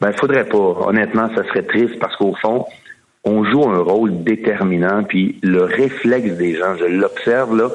[0.00, 0.58] Ben, il faudrait pas.
[0.58, 2.66] Honnêtement, ça serait triste parce qu'au fond,
[3.24, 7.68] on joue un rôle déterminant, puis le réflexe des gens, je l'observe là,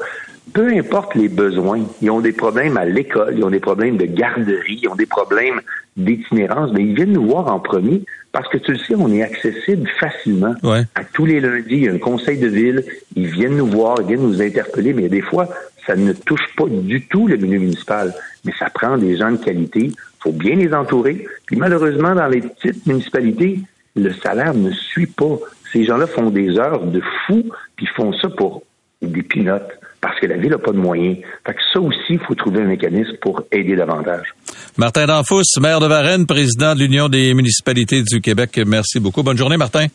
[0.52, 4.06] peu importe les besoins, ils ont des problèmes à l'école, ils ont des problèmes de
[4.06, 5.60] garderie, ils ont des problèmes
[5.96, 8.02] d'itinérance, mais ils viennent nous voir en premier
[8.32, 10.54] parce que tu le sais, on est accessible facilement.
[10.94, 13.98] À tous les lundis, il y a un conseil de ville, ils viennent nous voir,
[14.00, 15.48] ils viennent nous interpeller, mais des fois,
[15.86, 19.36] ça ne touche pas du tout le milieu municipal, mais ça prend des gens de
[19.36, 21.26] qualité, il faut bien les entourer.
[21.46, 23.60] Puis malheureusement, dans les petites municipalités,
[23.96, 25.38] le salaire ne suit pas.
[25.72, 27.44] Ces gens-là font des heures de fou,
[27.76, 28.62] puis font ça pour
[29.02, 31.18] des pinottes parce que la ville n'a pas de moyens.
[31.46, 34.34] Fait que ça aussi, il faut trouver un mécanisme pour aider davantage.
[34.76, 38.60] Martin Danfous, maire de Varennes, président de l'Union des municipalités du Québec.
[38.66, 39.22] Merci beaucoup.
[39.22, 39.86] Bonne journée, Martin.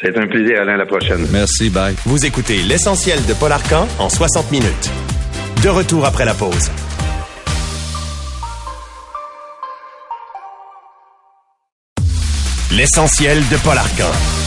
[0.00, 1.26] C'est un plaisir, Alain, la prochaine.
[1.32, 1.94] Merci, bye.
[2.04, 4.90] Vous écoutez l'essentiel de Paul Arcan en 60 minutes.
[5.64, 6.70] De retour après la pause.
[12.76, 14.43] L'essentiel de Paul Arcan.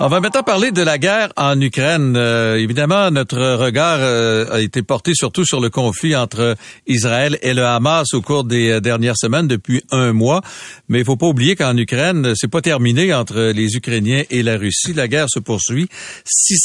[0.00, 2.14] On va maintenant parler de la guerre en Ukraine.
[2.16, 6.54] Euh, évidemment, notre regard euh, a été porté surtout sur le conflit entre
[6.86, 10.40] Israël et le Hamas au cours des euh, dernières semaines depuis un mois.
[10.88, 14.56] Mais il faut pas oublier qu'en Ukraine, c'est pas terminé entre les Ukrainiens et la
[14.56, 14.92] Russie.
[14.92, 15.88] La guerre se poursuit.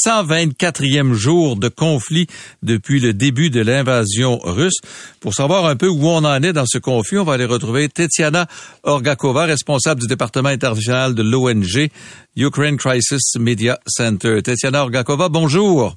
[0.06, 2.28] 624e jour de conflit
[2.62, 4.78] depuis le début de l'invasion russe.
[5.18, 7.88] Pour savoir un peu où on en est dans ce conflit, on va aller retrouver
[7.88, 8.46] Tetiana
[8.84, 11.90] Orgakova, responsable du département international de l'ONG
[12.36, 14.42] Ukraine Crisis Media Center.
[14.42, 15.96] Tetiana Orgakova, bonjour.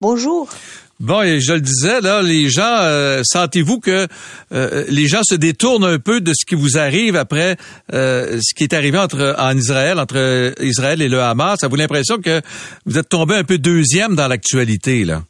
[0.00, 0.48] Bonjour.
[0.98, 4.06] Bon, et je le disais, là, les gens, euh, sentez-vous que
[4.52, 7.56] euh, les gens se détournent un peu de ce qui vous arrive après
[7.92, 11.58] euh, ce qui est arrivé entre en Israël, entre Israël et le Hamas?
[11.60, 12.40] Ça vous l'impression que
[12.86, 15.22] vous êtes tombé un peu deuxième dans l'actualité, là?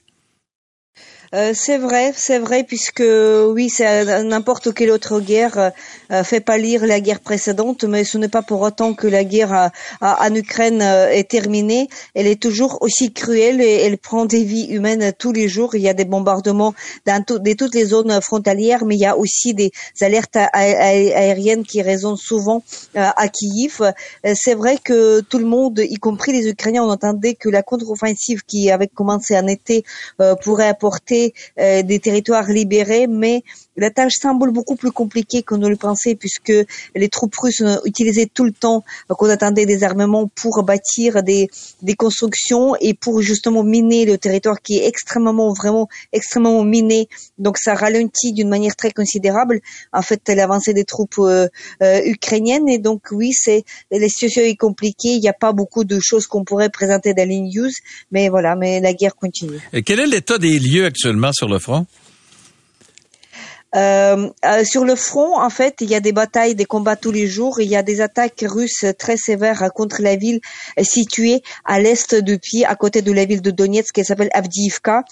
[1.34, 5.72] Euh, c'est vrai, c'est vrai, puisque oui, c'est n'importe quelle autre guerre
[6.12, 9.70] euh, fait pâlir la guerre précédente, mais ce n'est pas pour autant que la guerre
[10.00, 11.88] en Ukraine euh, est terminée.
[12.14, 15.74] Elle est toujours aussi cruelle et elle prend des vies humaines tous les jours.
[15.74, 16.74] Il y a des bombardements
[17.06, 22.16] dans toutes les zones frontalières, mais il y a aussi des alertes aériennes qui résonnent
[22.16, 22.62] souvent
[22.94, 23.92] à Kiev.
[24.34, 28.42] C'est vrai que tout le monde, y compris les Ukrainiens, on entendait que la contre-offensive
[28.44, 29.84] qui avait commencé en été
[30.42, 31.25] pourrait apporter euh,
[31.56, 33.42] des territoires libérés, mais
[33.76, 36.52] la tâche semble beaucoup plus compliquée que nous le pensions puisque
[36.94, 41.48] les troupes russes utilisaient tout le temps qu'on attendait des armements pour bâtir des,
[41.82, 47.08] des constructions et pour justement miner le territoire qui est extrêmement, vraiment extrêmement miné.
[47.38, 49.60] Donc ça ralentit d'une manière très considérable
[49.92, 51.48] en fait l'avancée des troupes euh,
[51.82, 55.10] euh, ukrainiennes et donc oui, c'est la situation est compliquée.
[55.10, 57.70] Il n'y a pas beaucoup de choses qu'on pourrait présenter dans les news,
[58.10, 59.58] mais voilà, mais la guerre continue.
[59.72, 61.86] Et quel est l'état des lieux actuellement sur le front?
[63.76, 67.12] Euh, euh, sur le front, en fait, il y a des batailles, des combats tous
[67.12, 67.60] les jours.
[67.60, 70.40] Il y a des attaques russes très sévères contre la ville
[70.82, 75.04] située à l'est depuis, à côté de la ville de Donetsk, qui s'appelle Avdiivka.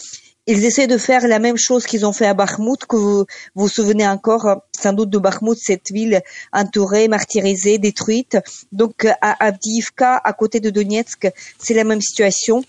[0.46, 3.24] Ils essaient de faire la même chose qu'ils ont fait à Bakhmut, que vous
[3.54, 6.20] vous souvenez encore sans doute de Bakhmut, cette ville
[6.52, 8.36] entourée, martyrisée, détruite.
[8.70, 12.62] Donc à Avdiivka, à côté de Donetsk, c'est la même situation.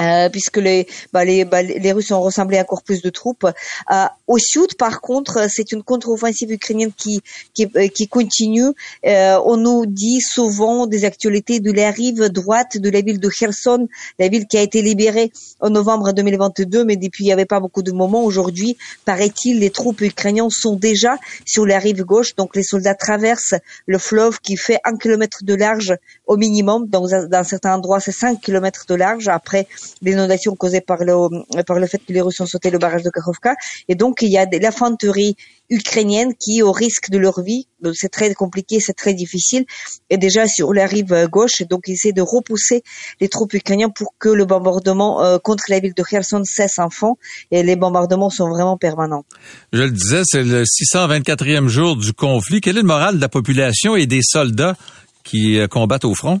[0.00, 3.46] Euh, puisque les, bah, les, bah, les Russes ont ressemblé encore plus de troupes.
[3.90, 7.22] Euh, au sud, par contre, c'est une contre-offensive ukrainienne qui,
[7.54, 8.72] qui, euh, qui continue.
[9.06, 13.28] Euh, on nous dit souvent des actualités de la rive droite de la ville de
[13.30, 17.46] Kherson, la ville qui a été libérée en novembre 2022, mais depuis il n'y avait
[17.46, 18.22] pas beaucoup de moments.
[18.22, 23.54] Aujourd'hui, paraît-il, les troupes ukrainiennes sont déjà sur la rive gauche, donc les soldats traversent
[23.86, 26.86] le fleuve qui fait un kilomètre de large au minimum.
[26.86, 29.28] Donc, dans certains endroits, c'est 5 kilomètres de large.
[29.28, 29.66] Après,
[30.02, 33.10] l'inondation causée par le, par le fait que les Russes ont sauté le barrage de
[33.10, 33.54] Kakhovka.
[33.88, 35.36] Et donc, il y a de l'infanterie
[35.68, 39.64] ukrainienne qui, au risque de leur vie, c'est très compliqué, c'est très difficile,
[40.10, 41.60] est déjà sur la rive gauche.
[41.60, 42.82] Et donc, ils essaient de repousser
[43.20, 47.14] les troupes ukrainiennes pour que le bombardement euh, contre la ville de Kherson cesse enfin.
[47.50, 49.24] Et les bombardements sont vraiment permanents.
[49.72, 52.60] Je le disais, c'est le 624e jour du conflit.
[52.60, 54.76] Quel est le moral de la population et des soldats
[55.24, 56.40] qui euh, combattent au front?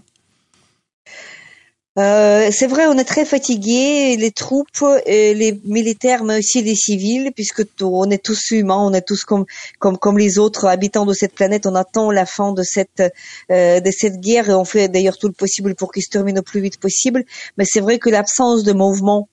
[1.98, 7.32] Euh, c'est vrai, on est très fatigués, les troupes, les militaires, mais aussi les civils,
[7.34, 9.46] puisque on est tous humains, on est tous comme
[9.78, 11.66] comme comme les autres habitants de cette planète.
[11.66, 13.02] On attend la fin de cette
[13.50, 16.38] euh, de cette guerre et on fait d'ailleurs tout le possible pour qu'il se termine
[16.38, 17.24] au plus vite possible.
[17.56, 19.28] Mais c'est vrai que l'absence de mouvement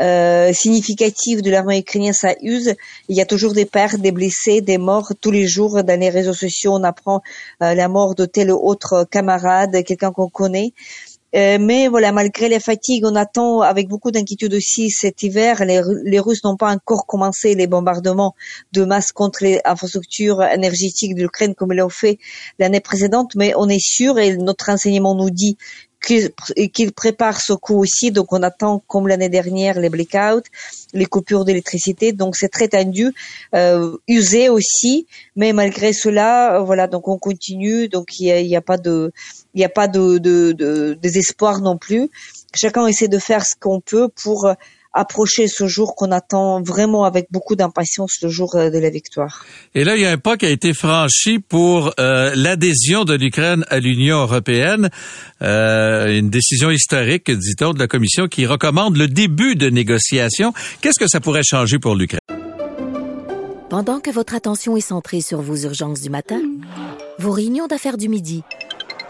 [0.00, 2.74] euh, significatif de l'armée ukrainienne, ça use.
[3.08, 5.12] Il y a toujours des pertes, des blessés, des morts.
[5.20, 7.20] Tous les jours, dans les réseaux sociaux, on apprend
[7.62, 10.72] euh, la mort de tel ou autre camarade, quelqu'un qu'on connaît.
[11.34, 15.64] Euh, mais voilà, malgré les fatigues, on attend avec beaucoup d'inquiétude aussi cet hiver.
[15.64, 18.34] Les, Russes n'ont pas encore commencé les bombardements
[18.72, 22.18] de masse contre les infrastructures énergétiques de l'Ukraine comme ils l'ont fait
[22.58, 25.56] l'année précédente, mais on est sûr et notre renseignement nous dit
[26.02, 28.10] qu'il prépare ce coup aussi.
[28.10, 30.48] Donc on attend, comme l'année dernière, les blackouts,
[30.92, 32.12] les coupures d'électricité.
[32.12, 33.12] Donc c'est très tendu,
[33.54, 35.06] euh, usé aussi.
[35.36, 37.88] Mais malgré cela, voilà, donc on continue.
[37.88, 39.12] Donc il n'y a, pas de,
[39.54, 42.08] il n'y a pas de, de, de désespoir non plus.
[42.54, 44.52] Chacun essaie de faire ce qu'on peut pour
[44.92, 49.44] approcher ce jour qu'on attend vraiment avec beaucoup d'impatience, le jour euh, de la victoire.
[49.74, 53.14] Et là, il y a un pas qui a été franchi pour euh, l'adhésion de
[53.14, 54.90] l'Ukraine à l'Union européenne.
[55.40, 60.52] Euh, une décision historique, dit-on, de la Commission qui recommande le début de négociations.
[60.80, 62.20] Qu'est-ce que ça pourrait changer pour l'Ukraine?
[63.70, 66.42] Pendant que votre attention est centrée sur vos urgences du matin,
[67.18, 68.42] vos réunions d'affaires du midi,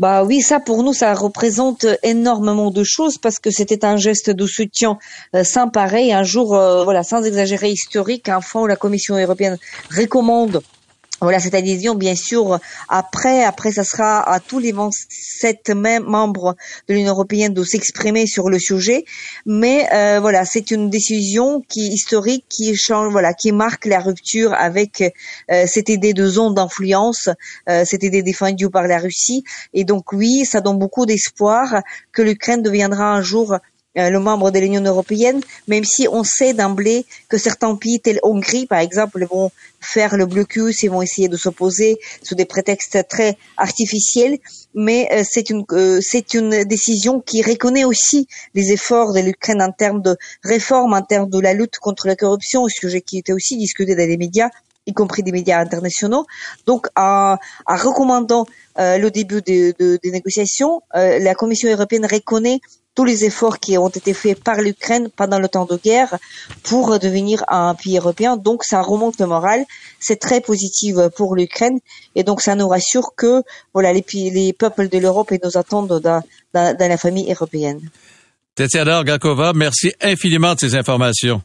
[0.00, 4.30] Bah oui, ça pour nous, ça représente énormément de choses parce que c'était un geste
[4.30, 4.96] de soutien
[5.36, 6.10] euh, sans pareil.
[6.10, 9.58] Un jour, euh, voilà, sans exagérer historique, un fonds où la Commission européenne
[9.94, 10.62] recommande
[11.20, 16.56] voilà cette adhésion, bien sûr, après, après, ça sera à tous les 27 mêmes membres
[16.88, 19.04] de l'Union européenne de s'exprimer sur le sujet.
[19.44, 24.54] Mais euh, voilà, c'est une décision qui historique, qui change, voilà, qui marque la rupture
[24.54, 25.02] avec
[25.50, 27.28] euh, cette idée de zone d'influence,
[27.68, 29.44] euh, cette idée défendue par la Russie.
[29.74, 33.56] Et donc oui, ça donne beaucoup d'espoir que l'Ukraine deviendra un jour
[33.96, 38.66] le membre de l'Union européenne, même si on sait d'emblée que certains pays tels Hongrie,
[38.66, 39.50] par exemple, vont
[39.80, 44.38] faire le blocus et vont essayer de s'opposer sous des prétextes très artificiels.
[44.74, 49.62] Mais euh, c'est une euh, c'est une décision qui reconnaît aussi les efforts de l'Ukraine
[49.62, 53.32] en termes de réforme, en termes de la lutte contre la corruption, sujet qui était
[53.32, 54.50] aussi discuté dans les médias
[54.86, 56.24] y compris des médias internationaux.
[56.66, 62.60] Donc, en, recommandant le début des négociations, la Commission européenne reconnaît
[62.94, 66.18] tous les efforts qui ont été faits par l'Ukraine pendant le temps de guerre
[66.62, 68.36] pour devenir un pays européen.
[68.36, 69.64] Donc ça remonte le moral,
[69.98, 71.78] c'est très positif pour l'Ukraine
[72.14, 76.22] et donc ça nous rassure que voilà les, les peuples de l'Europe nous attendent dans,
[76.52, 77.80] dans, la famille européenne.
[78.54, 81.42] Tetiana Gakova, merci infiniment de ces informations.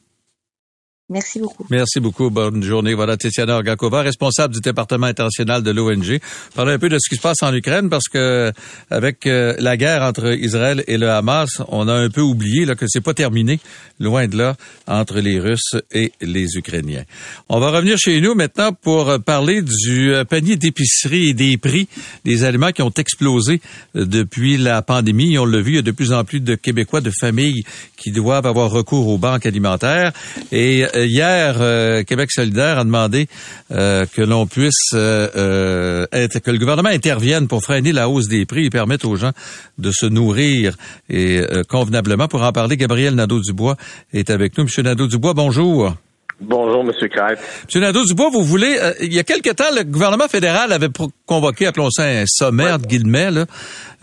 [1.08, 1.68] Merci beaucoup.
[1.70, 2.32] Merci beaucoup.
[2.32, 2.96] Bonne journée.
[2.96, 6.20] Voilà Tetiana Orgakova, responsable du département international de l'ONG.
[6.56, 8.52] Parler un peu de ce qui se passe en Ukraine parce que
[8.90, 12.74] avec euh, la guerre entre Israël et le Hamas, on a un peu oublié là,
[12.74, 13.60] que c'est pas terminé,
[14.00, 14.56] loin de là,
[14.88, 17.04] entre les Russes et les Ukrainiens.
[17.50, 21.88] On va revenir chez nous maintenant pour parler du euh, panier d'épicerie et des prix
[22.24, 23.62] des aliments qui ont explosé
[23.96, 25.38] euh, depuis la pandémie.
[25.38, 27.64] On l'a vu, il y a de plus en plus de Québécois, de familles
[27.96, 30.12] qui doivent avoir recours aux banques alimentaires
[30.52, 33.28] et hier, euh, Québec solidaire a demandé
[33.72, 38.66] euh, que l'on puisse être, que le gouvernement intervienne pour freiner la hausse des prix
[38.66, 39.32] et permettre aux gens
[39.78, 40.76] de se nourrir
[41.10, 42.28] et convenablement.
[42.28, 43.78] Pour en parler, Gabriel Nadeau-Dubois
[44.14, 44.66] est avec nous.
[44.66, 45.96] Monsieur Nadeau-Dubois, bonjour.
[46.42, 47.40] Bonjour, Monsieur Crête.
[47.66, 50.90] Monsieur Nadeau-Dubois, vous voulez, il y a quelque temps, le gouvernement fédéral avait
[51.26, 53.46] convoqué, appelons ça un sommaire de guillemets, là,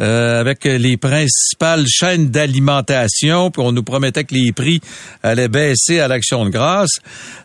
[0.00, 4.80] euh, avec les principales chaînes d'alimentation, puis on nous promettait que les prix
[5.22, 7.00] allaient baisser à l'action de grâce.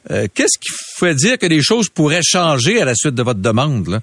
[0.09, 3.41] Euh, qu'est-ce qui fait dire que les choses pourraient changer à la suite de votre
[3.41, 3.87] demande?
[3.87, 3.99] Là?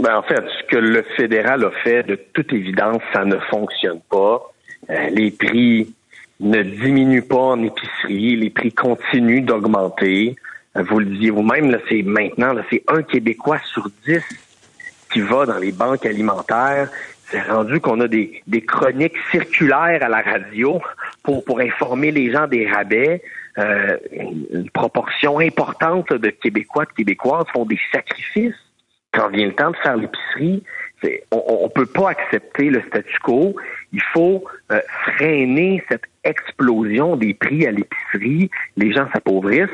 [0.00, 4.00] Ben, en fait, ce que le fédéral a fait, de toute évidence, ça ne fonctionne
[4.08, 4.40] pas.
[4.88, 5.92] Euh, les prix
[6.40, 10.36] ne diminuent pas en épicerie, les prix continuent d'augmenter.
[10.74, 14.24] Vous le disiez vous-même, c'est maintenant, c'est un Québécois sur dix
[15.12, 16.88] qui va dans les banques alimentaires
[17.30, 20.80] c'est rendu qu'on a des, des chroniques circulaires à la radio
[21.22, 23.22] pour, pour informer les gens des rabais.
[23.58, 23.96] Euh,
[24.50, 28.54] une proportion importante de Québécois, de Québécoises font des sacrifices
[29.12, 30.62] quand vient le temps de faire l'épicerie.
[31.32, 33.56] On ne peut pas accepter le statu quo.
[33.92, 38.50] Il faut euh, freiner cette explosion des prix à l'épicerie.
[38.76, 39.68] Les gens s'appauvrissent.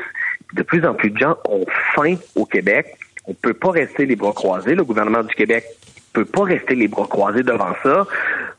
[0.53, 2.87] De plus en plus de gens ont faim au Québec.
[3.25, 4.75] On ne peut pas rester les bras croisés.
[4.75, 5.65] Le gouvernement du Québec
[6.13, 8.07] peut pas rester les bras croisés devant ça.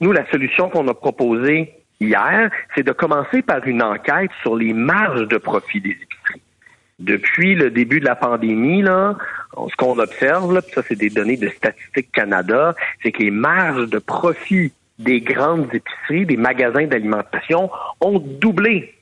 [0.01, 4.73] Nous, la solution qu'on a proposée hier, c'est de commencer par une enquête sur les
[4.73, 6.43] marges de profit des épiceries.
[7.01, 9.17] Depuis le début de la pandémie, là,
[9.57, 13.89] ce qu'on observe, là, ça c'est des données de Statistique Canada, c'est que les marges
[13.89, 18.95] de profit des grandes épiceries, des magasins d'alimentation ont doublé.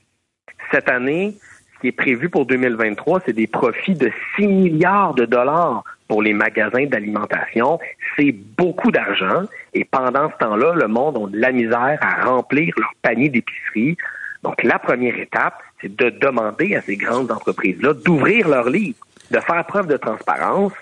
[0.71, 1.35] Cette année,
[1.75, 6.21] ce qui est prévu pour 2023, c'est des profits de 6 milliards de dollars pour
[6.21, 7.79] les magasins d'alimentation.
[8.15, 9.43] C'est beaucoup d'argent.
[9.73, 13.97] Et pendant ce temps-là, le monde a de la misère à remplir leur panier d'épicerie.
[14.43, 18.97] Donc, la première étape, c'est de demander à ces grandes entreprises-là d'ouvrir leurs livres,
[19.31, 20.73] de faire preuve de transparence,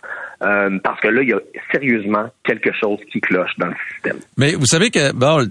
[0.45, 1.39] euh, parce que là, il y a
[1.71, 4.19] sérieusement quelque chose qui cloche dans le système.
[4.37, 5.47] Mais vous savez que bon,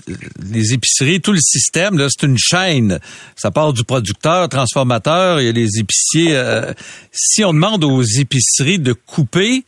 [0.52, 3.00] les épiceries, tout le système, là, c'est une chaîne.
[3.35, 6.37] Ça part du producteur, transformateur, il y a les épiciers.
[6.37, 6.72] Euh,
[7.11, 9.64] si on demande aux épiceries de couper,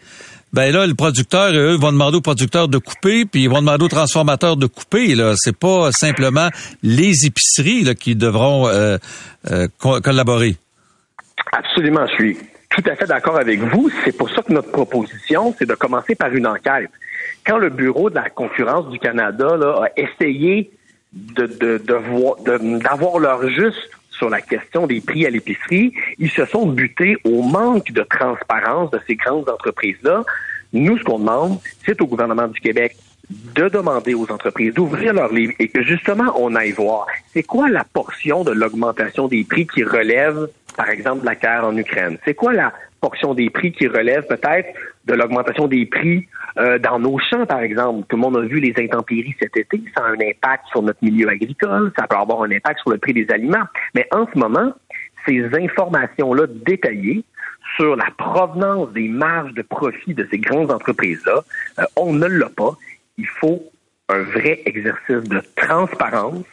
[0.52, 3.84] ben là, le producteur, eux, vont demander aux producteurs de couper, puis ils vont demander
[3.84, 5.16] aux transformateurs de couper.
[5.16, 6.50] Là, c'est pas simplement
[6.84, 8.96] les épiceries là, qui devront euh,
[9.80, 10.56] collaborer.
[11.52, 12.36] Absolument, je suis
[12.70, 13.90] tout à fait d'accord avec vous.
[14.04, 16.90] C'est pour ça que notre proposition, c'est de commencer par une enquête.
[17.46, 20.70] Quand le Bureau de la concurrence du Canada a essayé
[21.12, 21.78] de,
[22.78, 27.42] d'avoir leur juste sur la question des prix à l'épicerie, ils se sont butés au
[27.42, 30.24] manque de transparence de ces grandes entreprises-là.
[30.72, 32.96] Nous, ce qu'on demande, c'est au gouvernement du Québec
[33.30, 37.68] de demander aux entreprises d'ouvrir leurs livres et que justement on aille voir c'est quoi
[37.68, 42.18] la portion de l'augmentation des prix qui relève, par exemple, de la guerre en Ukraine?
[42.24, 44.68] C'est quoi la portion des prix qui relève peut-être
[45.06, 46.26] de l'augmentation des prix
[46.58, 48.06] euh, dans nos champs, par exemple?
[48.08, 51.02] Tout le monde a vu les intempéries cet été, ça a un impact sur notre
[51.02, 53.66] milieu agricole, ça peut avoir un impact sur le prix des aliments.
[53.94, 54.72] Mais en ce moment,
[55.26, 57.24] ces informations-là détaillées
[57.76, 61.42] sur la provenance des marges de profit de ces grandes entreprises-là,
[61.80, 62.72] euh, on ne l'a pas.
[63.18, 63.62] Il faut
[64.08, 66.44] un vrai exercice de transparence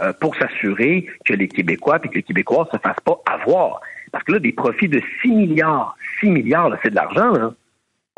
[0.00, 3.80] euh, pour s'assurer que les Québécois et que les Québécois ne se fassent pas avoir.
[4.10, 7.54] Parce que là, des profits de 6 milliards, 6 milliards, c'est de l'argent,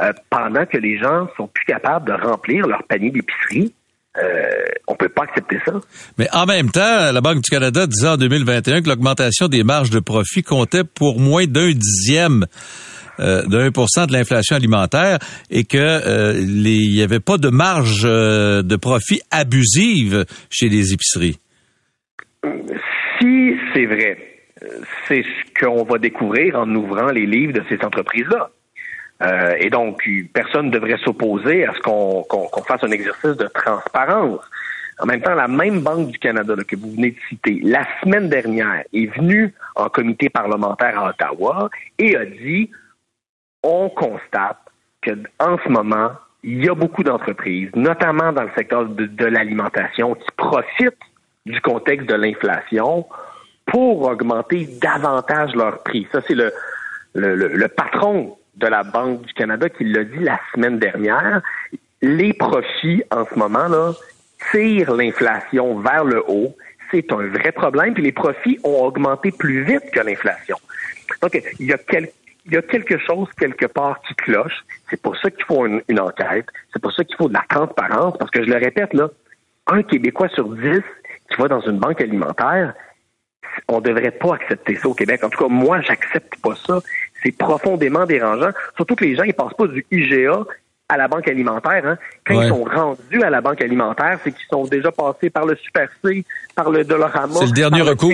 [0.00, 3.74] euh, pendant que les gens sont plus capables de remplir leur panier d'épicerie.
[4.18, 4.50] Euh,
[4.88, 5.72] on peut pas accepter ça.
[6.16, 9.90] Mais en même temps, la Banque du Canada disait en 2021 que l'augmentation des marges
[9.90, 12.46] de profit comptait pour moins d'un dixième
[13.20, 15.18] euh, de 1 de l'inflation alimentaire
[15.50, 21.38] et que euh, n'y avait pas de marge euh, de profit abusive chez les épiceries.
[23.18, 24.18] Si c'est vrai,
[25.08, 28.50] c'est ce qu'on va découvrir en ouvrant les livres de ces entreprises-là.
[29.22, 30.02] Euh, et donc,
[30.32, 34.44] personne ne devrait s'opposer à ce qu'on fasse un exercice de transparence.
[34.98, 38.28] En même temps, la même Banque du Canada que vous venez de citer, la semaine
[38.28, 42.70] dernière, est venue en comité parlementaire à Ottawa et a dit
[43.62, 44.58] on constate
[45.02, 46.10] que en ce moment,
[46.42, 50.94] il y a beaucoup d'entreprises, notamment dans le secteur de, l'alimentation, qui profitent
[51.44, 53.06] du contexte de l'inflation
[53.66, 56.06] pour augmenter davantage leurs prix.
[56.12, 56.52] Ça, c'est le,
[57.14, 61.42] le, patron de la Banque du Canada qui l'a dit la semaine dernière.
[62.00, 63.92] Les profits en ce moment là
[64.52, 66.56] tirent l'inflation vers le haut.
[66.92, 67.94] C'est un vrai problème.
[67.94, 70.56] Puis les profits ont augmenté plus vite que l'inflation.
[71.22, 71.78] Donc il y a
[72.46, 74.64] il y a quelque chose quelque part qui cloche.
[74.88, 76.46] C'est pour ça qu'il faut une, une enquête.
[76.72, 78.16] C'est pour ça qu'il faut de la transparence.
[78.18, 79.08] Parce que je le répète là,
[79.66, 80.82] un Québécois sur dix
[81.30, 82.74] qui va dans une banque alimentaire,
[83.68, 85.24] on devrait pas accepter ça au Québec.
[85.24, 86.80] En tout cas, moi, j'accepte pas ça.
[87.22, 88.50] C'est profondément dérangeant.
[88.76, 90.44] Surtout que les gens, ils passent pas du IGA
[90.88, 91.84] à la banque alimentaire.
[91.84, 91.98] Hein.
[92.24, 95.56] Quand ils sont rendus à la banque alimentaire, c'est qu'ils sont déjà passés par le
[95.56, 96.24] Super C,
[96.54, 97.34] par le Dollarama.
[97.34, 98.12] C'est le dernier recours.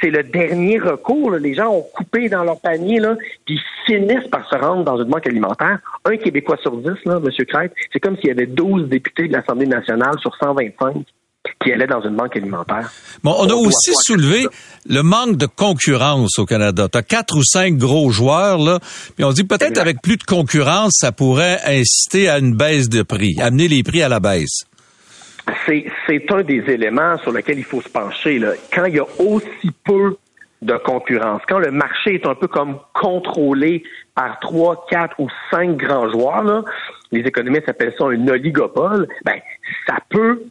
[0.00, 1.32] C'est le dernier recours.
[1.32, 5.08] Les gens ont coupé dans leur panier, là, puis finissent par se rendre dans une
[5.08, 5.78] banque alimentaire.
[6.04, 7.46] Un Québécois sur dix, là, M.
[7.46, 11.04] Crête, c'est comme s'il y avait 12 députés de l'Assemblée nationale sur 125
[11.62, 12.90] qui allait dans une banque alimentaire.
[13.22, 14.46] Bon, on, a aussi soulevé
[14.88, 16.88] le manque de concurrence au Canada.
[16.90, 18.78] Tu as quatre ou cinq gros joueurs, là,
[19.14, 23.02] puis on dit peut-être avec plus de concurrence, ça pourrait inciter à une baisse de
[23.02, 24.64] prix, amener les prix à la baisse.
[25.66, 28.38] C'est, un des éléments sur lesquels il faut se pencher.
[28.38, 28.52] Là.
[28.72, 30.16] Quand il y a aussi peu
[30.62, 33.84] de concurrence, quand le marché est un peu comme contrôlé
[34.14, 36.64] par trois, quatre ou cinq grands joueurs, là,
[37.12, 39.40] les économistes appellent ça un oligopole, ben,
[39.86, 40.42] ça peut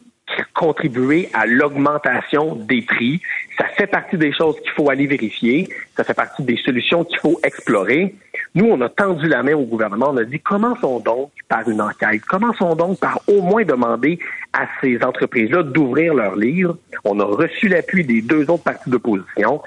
[0.54, 3.20] contribuer à l'augmentation des prix.
[3.58, 5.68] Ça fait partie des choses qu'il faut aller vérifier.
[5.96, 8.14] Ça fait partie des solutions qu'il faut explorer.
[8.54, 10.10] Nous, on a tendu la main au gouvernement.
[10.10, 12.22] On a dit, commençons donc par une enquête.
[12.22, 14.18] Commençons donc par au moins demander
[14.52, 16.76] à ces entreprises-là d'ouvrir leurs livres.
[17.04, 19.62] On a reçu l'appui des deux autres partis d'opposition.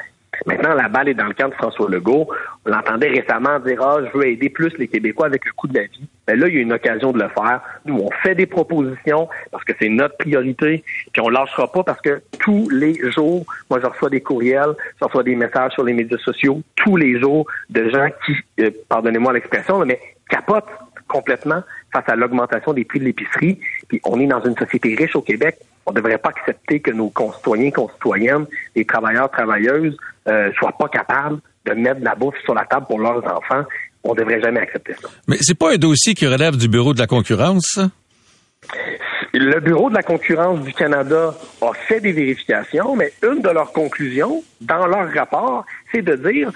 [0.46, 2.30] Maintenant, la balle est dans le camp de François Legault.
[2.66, 5.78] On l'entendait récemment dire Ah, je veux aider plus les Québécois avec le coût de
[5.78, 6.08] la vie.
[6.30, 7.62] Mais ben là, il y a une occasion de le faire.
[7.86, 10.84] Nous, on fait des propositions parce que c'est notre priorité.
[11.12, 15.06] Puis on lâchera pas parce que tous les jours, moi, je reçois des courriels, je
[15.06, 19.34] reçois des messages sur les médias sociaux, tous les jours, de gens qui, euh, pardonnez-moi
[19.34, 20.00] l'expression, mais
[20.30, 20.70] capotent
[21.08, 23.60] complètement face à l'augmentation des prix de l'épicerie.
[23.88, 25.58] Puis on est dans une société riche au Québec.
[25.88, 30.90] On ne devrait pas accepter que nos concitoyens, concitoyennes, les travailleurs, travailleuses, euh, soient pas
[30.90, 33.64] capables de mettre de la bouffe sur la table pour leurs enfants.
[34.04, 35.10] On devrait jamais accepter ça.
[35.28, 37.80] Mais c'est pas un dossier qui relève du Bureau de la concurrence,
[39.34, 43.72] Le Bureau de la concurrence du Canada a fait des vérifications, mais une de leurs
[43.72, 46.52] conclusions dans leur rapport, c'est de dire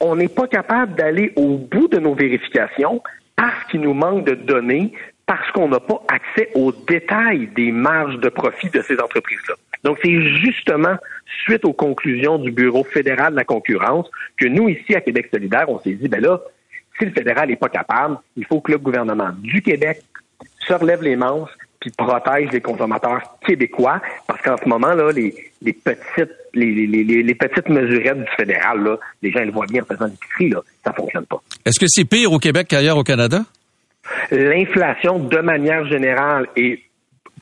[0.00, 3.02] on n'est pas capable d'aller au bout de nos vérifications
[3.34, 4.92] parce qu'il nous manque de données,
[5.26, 9.54] parce qu'on n'a pas accès aux détails des marges de profit de ces entreprises-là.
[9.84, 10.96] Donc, c'est justement
[11.44, 15.68] suite aux conclusions du Bureau fédéral de la concurrence que nous, ici, à Québec solidaire,
[15.68, 16.40] on s'est dit, ben là,
[16.98, 20.02] si le fédéral n'est pas capable, il faut que le gouvernement du Québec
[20.66, 25.32] se relève les manches puis protège les consommateurs québécois, parce qu'en ce moment, là, les,
[25.62, 30.50] petites les, petites mesurettes du fédéral, là, les gens le voient bien en faisant l'épicerie,
[30.50, 31.40] là, ça fonctionne pas.
[31.64, 33.42] Est-ce que c'est pire au Québec qu'ailleurs au Canada?
[34.32, 36.80] L'inflation, de manière générale, est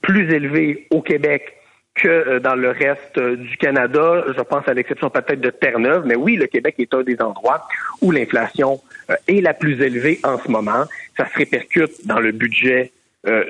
[0.02, 1.55] plus élevée au Québec
[1.96, 4.24] que euh, dans le reste euh, du Canada.
[4.36, 7.66] Je pense à l'exception peut-être de Terre-Neuve, mais oui, le Québec est un des endroits
[8.02, 8.80] où l'inflation
[9.10, 10.84] euh, est la plus élevée en ce moment.
[11.16, 12.92] Ça se répercute dans le budget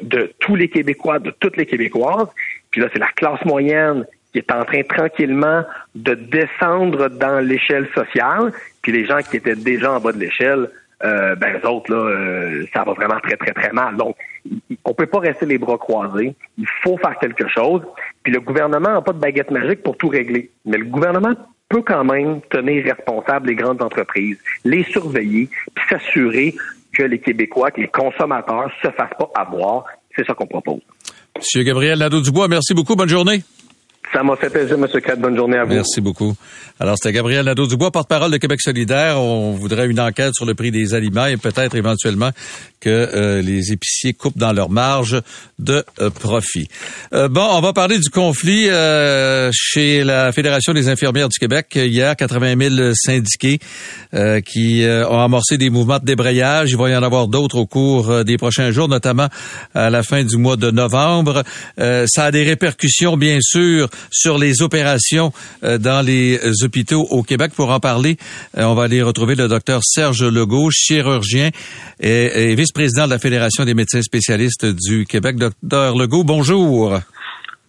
[0.01, 2.29] de tous les Québécois, de toutes les Québécoises.
[2.71, 7.87] Puis là, c'est la classe moyenne qui est en train tranquillement de descendre dans l'échelle
[7.95, 8.53] sociale.
[8.81, 10.71] Puis les gens qui étaient déjà en bas de l'échelle,
[11.03, 13.97] ben les autres là, ça va vraiment très très très mal.
[13.97, 14.17] Donc
[14.85, 16.35] on peut pas rester les bras croisés.
[16.57, 17.83] Il faut faire quelque chose.
[18.27, 20.51] Puis le gouvernement n'a pas de baguette magique pour tout régler.
[20.65, 21.33] Mais le gouvernement
[21.69, 26.53] peut quand même tenir responsable les grandes entreprises, les surveiller, puis s'assurer
[26.93, 29.85] que les Québécois, que les consommateurs se fassent pas avoir.
[30.17, 30.81] C'est ça qu'on propose.
[31.37, 32.97] Monsieur Gabriel Nadeau-Dubois, merci beaucoup.
[32.97, 33.45] Bonne journée.
[34.17, 34.87] Ça m'a fait plaisir, M.
[35.03, 35.21] Crête.
[35.21, 35.75] Bonne journée à vous.
[35.75, 36.35] Merci beaucoup.
[36.81, 39.21] Alors, c'était Gabriel Nadeau-Dubois, porte-parole de Québec solidaire.
[39.21, 42.31] On voudrait une enquête sur le prix des aliments et peut-être éventuellement
[42.81, 45.21] que euh, les épiciers coupent dans leur marge
[45.59, 46.69] de euh, profit.
[47.13, 48.69] Euh, bon, on va parler du conflit
[49.53, 51.67] chez la Fédération des infirmières du Québec.
[51.75, 53.59] Hier, 80 000 syndiqués
[54.45, 56.71] qui ont amorcé des mouvements de débrayage.
[56.71, 59.29] Il va y en avoir d'autres au cours des prochains jours, notamment
[59.75, 61.43] à la fin du mois de novembre.
[61.77, 67.53] ça a des répercussions, bien sûr, sur les opérations dans les hôpitaux au Québec.
[67.55, 68.17] Pour en parler,
[68.55, 71.51] on va aller retrouver le docteur Serge Legault, chirurgien
[72.01, 75.37] et, et vice-président de la Fédération des médecins spécialistes du Québec.
[75.37, 77.01] Docteur Legault, bonjour.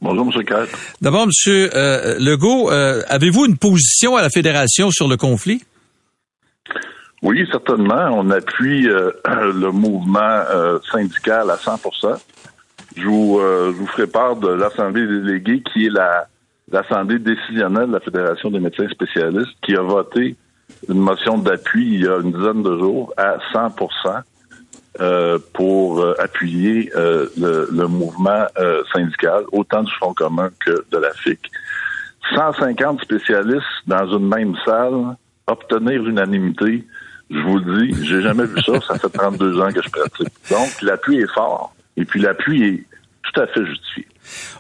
[0.02, 0.44] Bonjour, M.
[0.44, 0.70] Kett.
[1.02, 1.32] D'abord, M.
[1.48, 5.64] Euh, Legault, euh, avez-vous une position à la Fédération sur le conflit?
[7.22, 8.10] Oui, certainement.
[8.12, 10.44] On appuie euh, le mouvement
[10.92, 11.80] syndical à 100
[12.96, 16.28] je vous, je vous ferai part de l'Assemblée des délégués, qui est la
[16.72, 20.36] l'Assemblée décisionnelle de la Fédération des médecins spécialistes, qui a voté
[20.90, 24.22] une motion d'appui il y a une dizaine de jours à 100%
[25.00, 28.46] euh, pour euh, appuyer euh, le, mouvement
[28.92, 31.40] syndical, autant du Front commun que de la FIC.
[32.36, 35.16] 150 spécialistes dans une même salle,
[35.48, 36.86] obtenir l'unanimité,
[37.30, 40.30] je vous le dis, j'ai jamais vu ça, ça fait 32 ans que je pratique.
[40.50, 42.84] Donc, l'appui est fort, et puis l'appui est
[43.24, 44.08] tout à fait justifié.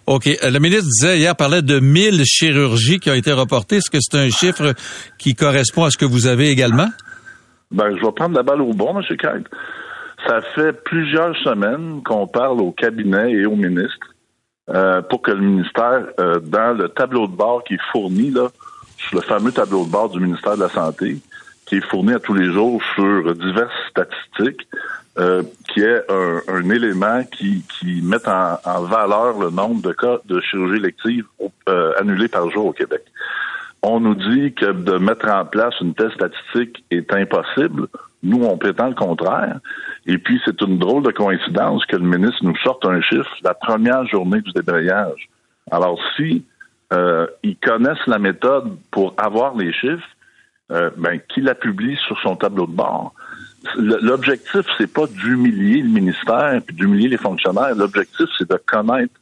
[0.06, 0.26] OK.
[0.26, 3.78] Le ministre disait hier, parlait de 1000 chirurgies qui ont été reportées.
[3.78, 4.74] Est-ce que c'est un chiffre
[5.18, 6.88] qui correspond à ce que vous avez également?
[7.72, 9.04] Ben, je vais prendre la balle au bon, M.
[9.10, 9.48] Kite.
[10.26, 14.08] Ça fait plusieurs semaines qu'on parle au cabinet et au ministre
[14.70, 18.50] euh, pour que le ministère, euh, dans le tableau de bord qui est fourni, là,
[19.14, 21.18] le fameux tableau de bord du ministère de la Santé,
[21.68, 24.68] qui est fourni à tous les jours sur diverses statistiques,
[25.20, 30.40] euh, qui est un, élément qui, qui met en, valeur le nombre de cas de
[30.42, 31.26] chirurgie élective
[31.70, 33.02] euh, annulés par jour au Québec.
[33.82, 37.88] On nous dit que de mettre en place une telle statistique est impossible.
[38.24, 39.60] Nous, on prétend le contraire.
[40.06, 43.54] Et puis, c'est une drôle de coïncidence que le ministre nous sorte un chiffre la
[43.54, 45.30] première journée du débrayage.
[45.70, 46.44] Alors, si
[46.94, 50.08] euh, ils connaissent la méthode pour avoir les chiffres,
[50.72, 53.14] euh, ben, qui la publie sur son tableau de bord.
[53.78, 57.76] L'objectif, c'est pas d'humilier le ministère puis d'humilier les fonctionnaires.
[57.76, 59.14] L'objectif, c'est de connaître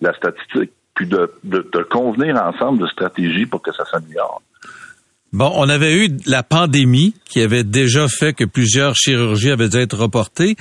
[0.00, 4.42] la statistique puis de, de, de convenir ensemble de stratégies pour que ça s'améliore.
[5.32, 9.78] Bon, on avait eu la pandémie qui avait déjà fait que plusieurs chirurgies avaient dû
[9.78, 10.56] être reportées.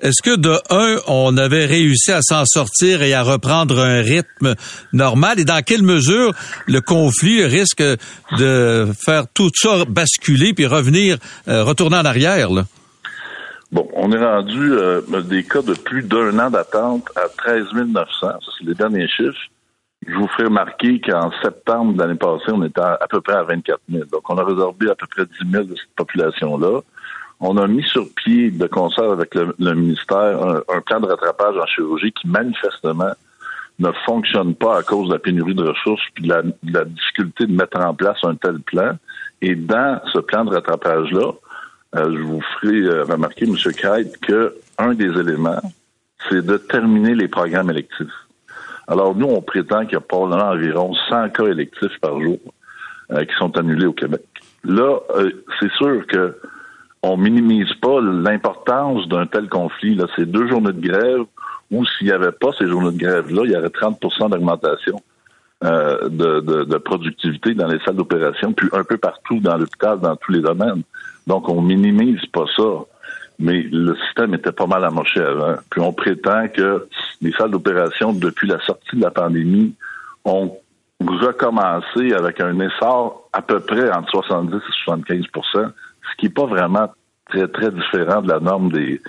[0.00, 4.54] Est-ce que de un, on avait réussi à s'en sortir et à reprendre un rythme
[4.92, 5.40] normal?
[5.40, 6.32] Et dans quelle mesure
[6.66, 7.82] le conflit risque
[8.38, 11.18] de faire tout ça basculer puis revenir,
[11.48, 12.50] euh, retourner en arrière?
[12.50, 12.62] Là?
[13.72, 18.06] Bon, on est rendu euh, des cas de plus d'un an d'attente à 13 900.
[18.20, 19.36] Ça, c'est les derniers chiffres.
[20.06, 23.42] Je vous ferai remarquer qu'en septembre de l'année passée, on était à, peu près à
[23.42, 24.04] 24 000.
[24.12, 26.80] Donc, on a résorbé à peu près 10 000 de cette population-là.
[27.40, 31.66] On a mis sur pied, de concert avec le, ministère, un, plan de rattrapage en
[31.66, 33.12] chirurgie qui, manifestement,
[33.78, 37.52] ne fonctionne pas à cause de la pénurie de ressources puis de la, difficulté de
[37.52, 38.96] mettre en place un tel plan.
[39.40, 41.32] Et dans ce plan de rattrapage-là,
[41.94, 43.54] euh, je vous ferai euh, remarquer, M.
[43.54, 45.62] Kite, que un des éléments,
[46.28, 48.12] c'est de terminer les programmes électifs.
[48.88, 52.38] Alors, nous, on prétend qu'il y a probablement environ 100 cas électifs par jour
[53.12, 54.22] euh, qui sont annulés au Québec.
[54.64, 55.30] Là, euh,
[55.60, 56.36] c'est sûr que
[57.02, 59.94] on minimise pas l'importance d'un tel conflit.
[59.94, 61.24] Là, c'est deux journées de grève
[61.70, 65.00] ou s'il n'y avait pas ces journées de grève-là, il y aurait 30% d'augmentation
[65.64, 70.00] euh, de, de, de, productivité dans les salles d'opération, puis un peu partout dans l'hôpital,
[70.00, 70.82] dans tous les domaines.
[71.26, 72.84] Donc, on minimise pas ça
[73.38, 75.54] mais le système était pas mal amoché avant.
[75.70, 76.88] Puis on prétend que
[77.22, 79.74] les salles d'opération, depuis la sortie de la pandémie,
[80.24, 80.56] ont
[81.00, 85.24] recommencé avec un essor à peu près entre 70 et 75
[86.10, 86.88] ce qui n'est pas vraiment
[87.28, 89.00] très, très différent de la norme des,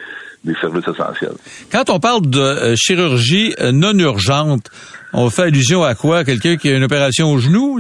[0.44, 1.36] des services essentiels.
[1.72, 4.70] Quand on parle de euh, chirurgie non urgente,
[5.14, 6.24] on fait allusion à quoi?
[6.24, 7.80] Quelqu'un qui a une opération au genou?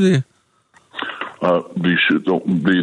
[1.41, 1.95] Ah, des,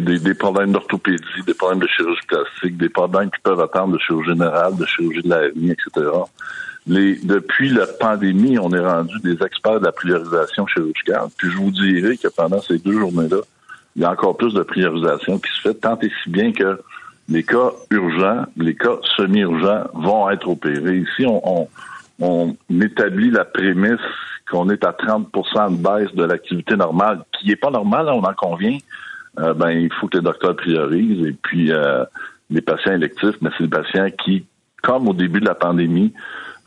[0.01, 3.99] des, des, problèmes d'orthopédie, des problèmes de chirurgie plastique, des problèmes qui peuvent attendre de
[3.99, 6.09] chirurgie générale, de chirurgie de la vie, etc.
[6.87, 11.27] Les, depuis la pandémie, on est rendu des experts de la priorisation chirurgicale.
[11.37, 13.41] Puis je vous dirais que pendant ces deux journées-là,
[13.97, 16.79] il y a encore plus de priorisation qui se fait, tant et si bien que
[17.29, 20.99] les cas urgents, les cas semi-urgents vont être opérés.
[20.99, 21.67] Ici, on,
[22.21, 23.99] on, établit la prémisse
[24.49, 28.33] qu'on est à 30% de baisse de l'activité normale, qui n'est pas normale, on en
[28.33, 28.77] convient.
[29.39, 31.25] Euh, ben, il faut que les docteurs priorisent.
[31.25, 32.05] Et puis, euh,
[32.49, 34.45] les patients électifs, mais c'est des patients qui,
[34.83, 36.13] comme au début de la pandémie,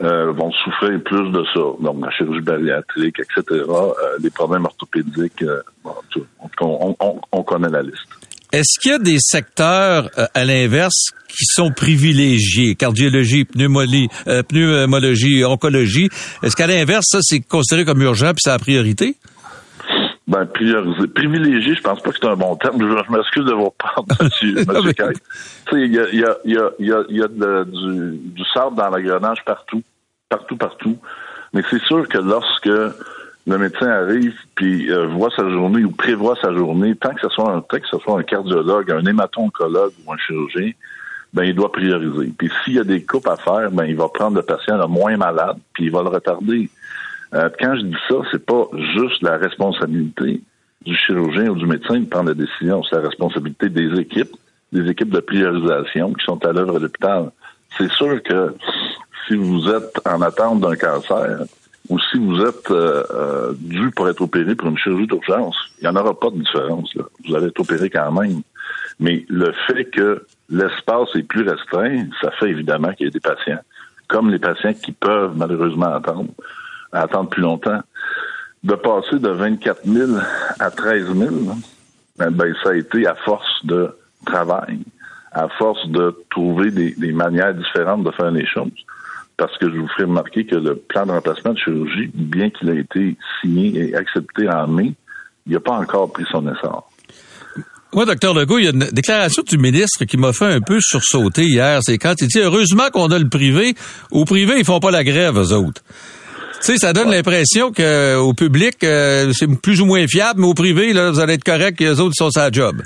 [0.01, 1.59] euh, vont souffrir plus de ça.
[1.81, 5.43] Donc, la chirurgie bariatrique, etc., euh, les problèmes orthopédiques,
[6.61, 6.95] on,
[7.31, 8.07] on, connaît la liste.
[8.51, 12.75] Est-ce qu'il y a des secteurs, à l'inverse, qui sont privilégiés?
[12.75, 14.09] Cardiologie, pneumologie,
[14.49, 16.09] pneumologie oncologie.
[16.43, 19.15] Est-ce qu'à l'inverse, ça, c'est considéré comme urgent puis c'est la priorité?
[20.31, 21.07] Ben, prioriser.
[21.07, 22.77] Privilégié, je pense pas que c'est un bon terme.
[22.79, 25.03] Je, m'excuse de vous parler, monsieur, monsieur Tu
[25.69, 28.77] sais, il y a, y a, y a, y a, y a du, du sable
[28.77, 29.83] dans l'engrenage partout.
[30.29, 30.97] Partout, partout.
[31.53, 36.37] Mais c'est sûr que lorsque le médecin arrive puis euh, voit sa journée ou prévoit
[36.41, 39.91] sa journée, tant que ce soit un, tant que ce soit un cardiologue, un hémato-oncologue
[40.05, 40.71] ou un chirurgien,
[41.33, 42.31] ben il doit prioriser.
[42.37, 44.87] Puis s'il y a des coupes à faire, ben il va prendre le patient le
[44.87, 46.69] moins malade, puis il va le retarder.
[47.33, 50.41] Euh, quand je dis ça, c'est pas juste la responsabilité
[50.85, 54.35] du chirurgien ou du médecin de prendre la décision, c'est la responsabilité des équipes,
[54.71, 57.31] des équipes de priorisation qui sont à l'œuvre à l'hôpital.
[57.77, 58.53] C'est sûr que
[59.27, 61.45] si vous êtes en attente d'un cancer
[61.89, 65.83] ou si vous êtes euh, euh, dû pour être opéré pour une chirurgie d'urgence, il
[65.83, 66.93] n'y en aura pas de différence.
[66.95, 67.03] Là.
[67.25, 68.41] Vous allez être opéré quand même.
[68.99, 73.19] Mais le fait que l'espace est plus restreint, ça fait évidemment qu'il y a des
[73.19, 73.59] patients,
[74.07, 76.29] comme les patients qui peuvent malheureusement attendre,
[76.91, 77.81] à attendre plus longtemps.
[78.63, 80.11] De passer de 24 000
[80.59, 81.35] à 13 000,
[82.17, 83.89] ben, ben, ça a été à force de
[84.25, 84.79] travail,
[85.31, 88.71] à force de trouver des, manières différentes de faire les choses.
[89.37, 92.69] Parce que je vous ferai remarquer que le plan de remplacement de chirurgie, bien qu'il
[92.69, 94.93] ait été signé et accepté en mai,
[95.47, 96.87] il n'a pas encore pris son essor.
[97.93, 100.79] Moi, docteur Legault, il y a une déclaration du ministre qui m'a fait un peu
[100.79, 101.79] sursauter hier.
[101.81, 103.75] C'est quand il dit heureusement qu'on a le privé.
[104.11, 105.81] Au privé, ils font pas la grève, eux autres.
[106.61, 110.47] Tu sais, ça donne l'impression que au public, euh, c'est plus ou moins fiable, mais
[110.47, 112.83] au privé, là, vous allez être correct et les autres sont sa job.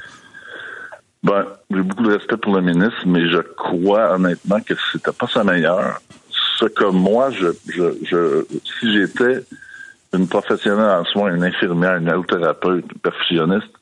[1.23, 5.27] Ben, j'ai beaucoup de respect pour le ministre, mais je crois honnêtement que c'était pas
[5.27, 5.99] sa meilleure.
[6.57, 7.47] Ce que moi, je,
[8.03, 8.45] je,
[8.79, 9.43] si j'étais
[10.13, 13.73] une professionnelle en soins, une infirmière, une allothérapeute, une perfusionniste,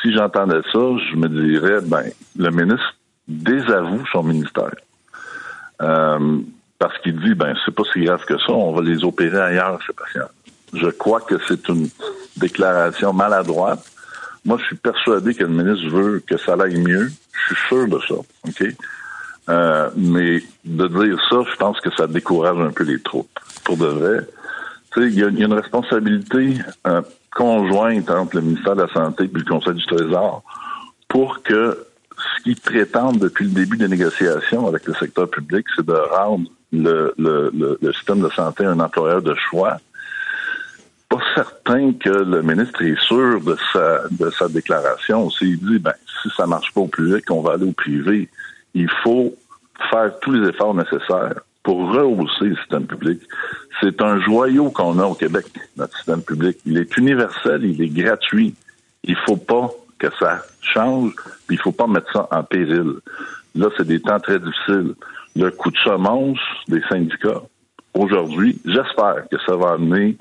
[0.00, 0.78] si j'entendais ça,
[1.10, 2.04] je me dirais, ben,
[2.38, 2.94] le ministre
[3.28, 4.74] désavoue son ministère.
[5.82, 6.38] Euh,
[6.80, 9.78] parce qu'il dit, ben, c'est pas si grave que ça, on va les opérer ailleurs,
[9.86, 10.30] ces patients.
[10.72, 11.88] Je crois que c'est une
[12.38, 13.84] déclaration maladroite.
[14.46, 17.12] Moi, je suis persuadé que le ministre veut que ça aille mieux.
[17.32, 18.64] Je suis sûr de ça, OK?
[19.50, 23.38] Euh, mais de dire ça, je pense que ça décourage un peu les troupes.
[23.62, 24.26] Pour de vrai,
[24.94, 26.54] tu sais, il y, a une responsabilité
[26.86, 30.42] euh, conjointe entre le ministère de la Santé et le Conseil du Trésor
[31.08, 35.84] pour que ce qu'ils prétendent depuis le début des négociations avec le secteur public, c'est
[35.84, 39.78] de rendre le, le, le, système de santé un employeur de choix.
[41.08, 45.28] Pas certain que le ministre est sûr de sa, de sa déclaration.
[45.30, 48.28] S'il dit, ben, si ça marche pas au public, on va aller au privé,
[48.74, 49.34] il faut
[49.90, 53.20] faire tous les efforts nécessaires pour rehausser le système public.
[53.80, 55.46] C'est un joyau qu'on a au Québec,
[55.76, 56.58] notre système public.
[56.64, 58.54] Il est universel, il est gratuit.
[59.04, 59.68] Il faut pas
[59.98, 61.12] que ça change,
[61.46, 62.94] puis il faut pas mettre ça en péril.
[63.54, 64.94] Là, c'est des temps très difficiles
[65.36, 67.42] le coup de semence des syndicats
[67.94, 68.60] aujourd'hui.
[68.64, 70.16] J'espère que ça va amener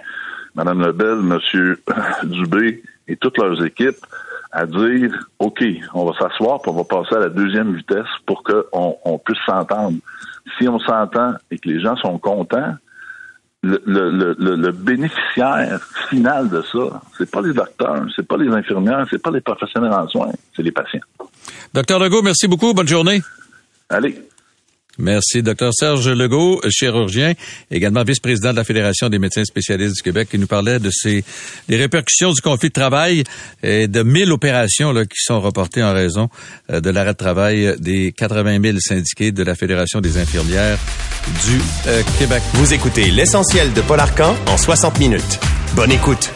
[0.55, 1.76] Mme Lebel, M.
[2.24, 4.05] Dubé et toutes leurs équipes
[4.51, 8.43] à dire OK, on va s'asseoir puis on va passer à la deuxième vitesse pour
[8.43, 9.97] qu'on on puisse s'entendre.
[10.57, 12.76] Si on s'entend et que les gens sont contents,
[13.62, 18.47] le, le, le, le, bénéficiaire final de ça, c'est pas les docteurs, c'est pas les
[18.47, 21.01] infirmières, c'est pas les professionnels en soins, c'est les patients.
[21.74, 22.74] Docteur Legault, merci beaucoup.
[22.74, 23.22] Bonne journée.
[23.89, 24.18] Allez.
[25.00, 27.34] Merci, docteur Serge Legault, chirurgien,
[27.72, 31.24] également vice-président de la Fédération des médecins spécialistes du Québec, qui nous parlait de ces
[31.70, 33.24] des répercussions du conflit de travail
[33.64, 36.30] et de 1000 opérations là, qui sont reportées en raison
[36.70, 40.78] euh, de l'arrêt de travail des 80 000 syndiqués de la Fédération des infirmières
[41.45, 42.41] du euh, Québec.
[42.56, 45.39] Vous écoutez l'essentiel de Paul Arcan en 60 minutes.
[45.76, 46.30] Bonne écoute.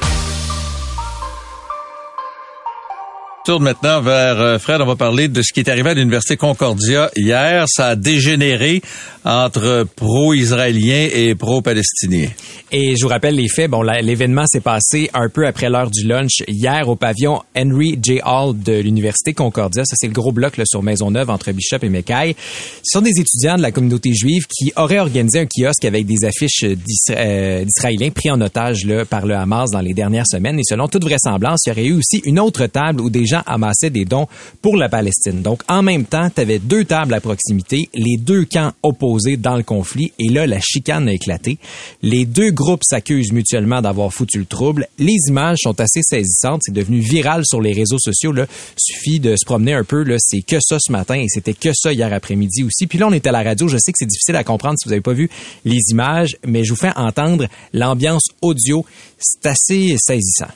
[3.44, 4.80] Tourne maintenant vers euh, Fred.
[4.80, 7.66] On va parler de ce qui est arrivé à l'Université Concordia hier.
[7.68, 8.82] Ça a dégénéré
[9.26, 12.30] entre pro-israéliens et pro-palestiniens.
[12.72, 13.70] Et je vous rappelle les faits.
[13.70, 18.20] Bon, l'événement s'est passé un peu après l'heure du lunch hier au pavillon Henry J.
[18.26, 19.84] Hall de l'Université Concordia.
[19.86, 22.36] Ça, c'est le gros bloc là, sur Maisonneuve entre Bishop et Mekai.
[22.84, 26.26] Ce sont des étudiants de la communauté juive qui auraient organisé un kiosque avec des
[26.26, 30.60] affiches euh, d'Israéliens pris en otage là, par le Hamas dans les dernières semaines.
[30.60, 33.33] Et selon toute vraisemblance, il y aurait eu aussi une autre table où des gens
[33.46, 34.28] amassaient des dons
[34.62, 35.42] pour la Palestine.
[35.42, 39.56] Donc, en même temps, tu avais deux tables à proximité, les deux camps opposés dans
[39.56, 41.58] le conflit, et là, la chicane a éclaté.
[42.02, 44.88] Les deux groupes s'accusent mutuellement d'avoir foutu le trouble.
[45.00, 46.62] Les images sont assez saisissantes.
[46.64, 48.32] C'est devenu viral sur les réseaux sociaux.
[48.32, 48.46] Là.
[48.78, 50.04] Suffit de se promener un peu.
[50.20, 52.88] C'est que ça ce matin et c'était que ça hier après-midi aussi.
[52.88, 53.68] Puis là, on est à la radio.
[53.68, 55.30] Je sais que c'est difficile à comprendre si vous n'avez pas vu
[55.66, 58.86] les images, mais je vous fais entendre l'ambiance audio.
[59.18, 60.48] C'est assez saisissant.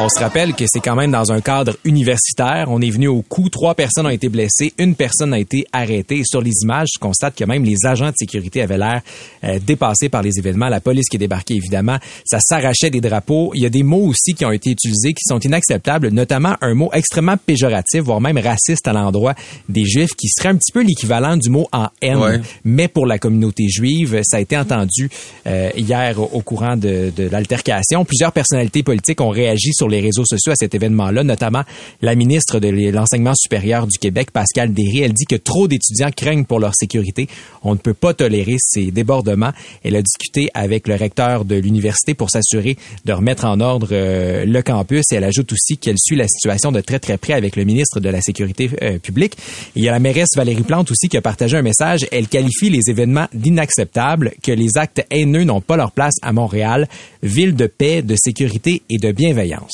[0.00, 2.66] On se rappelle que c'est quand même dans un cadre universitaire.
[2.68, 3.48] On est venu au coup.
[3.48, 4.72] Trois personnes ont été blessées.
[4.76, 6.18] Une personne a été arrêtée.
[6.18, 9.02] Et sur les images, je constate que même les agents de sécurité avaient l'air
[9.44, 10.68] euh, dépassés par les événements.
[10.68, 11.98] La police qui est débarquée, évidemment.
[12.26, 13.52] Ça s'arrachait des drapeaux.
[13.54, 16.74] Il y a des mots aussi qui ont été utilisés qui sont inacceptables, notamment un
[16.74, 19.34] mot extrêmement péjoratif, voire même raciste à l'endroit
[19.68, 22.42] des Juifs, qui serait un petit peu l'équivalent du mot en haine.
[22.64, 25.08] Mais pour la communauté juive, ça a été entendu
[25.46, 28.04] euh, hier au, courant de, de l'altercation.
[28.04, 31.62] Plusieurs personnalités politiques ont réagi sur les réseaux sociaux à cet événement-là, notamment
[32.02, 35.00] la ministre de l'Enseignement supérieur du Québec, Pascal Derry.
[35.00, 37.28] Elle dit que trop d'étudiants craignent pour leur sécurité.
[37.62, 39.52] On ne peut pas tolérer ces débordements.
[39.82, 44.44] Elle a discuté avec le recteur de l'université pour s'assurer de remettre en ordre euh,
[44.44, 47.56] le campus et elle ajoute aussi qu'elle suit la situation de très très près avec
[47.56, 49.36] le ministre de la Sécurité euh, publique.
[49.76, 52.06] il y a la mairesse Valérie Plante aussi qui a partagé un message.
[52.12, 56.88] Elle qualifie les événements d'inacceptables, que les actes haineux n'ont pas leur place à Montréal,
[57.22, 59.73] ville de paix, de sécurité et de bienveillance.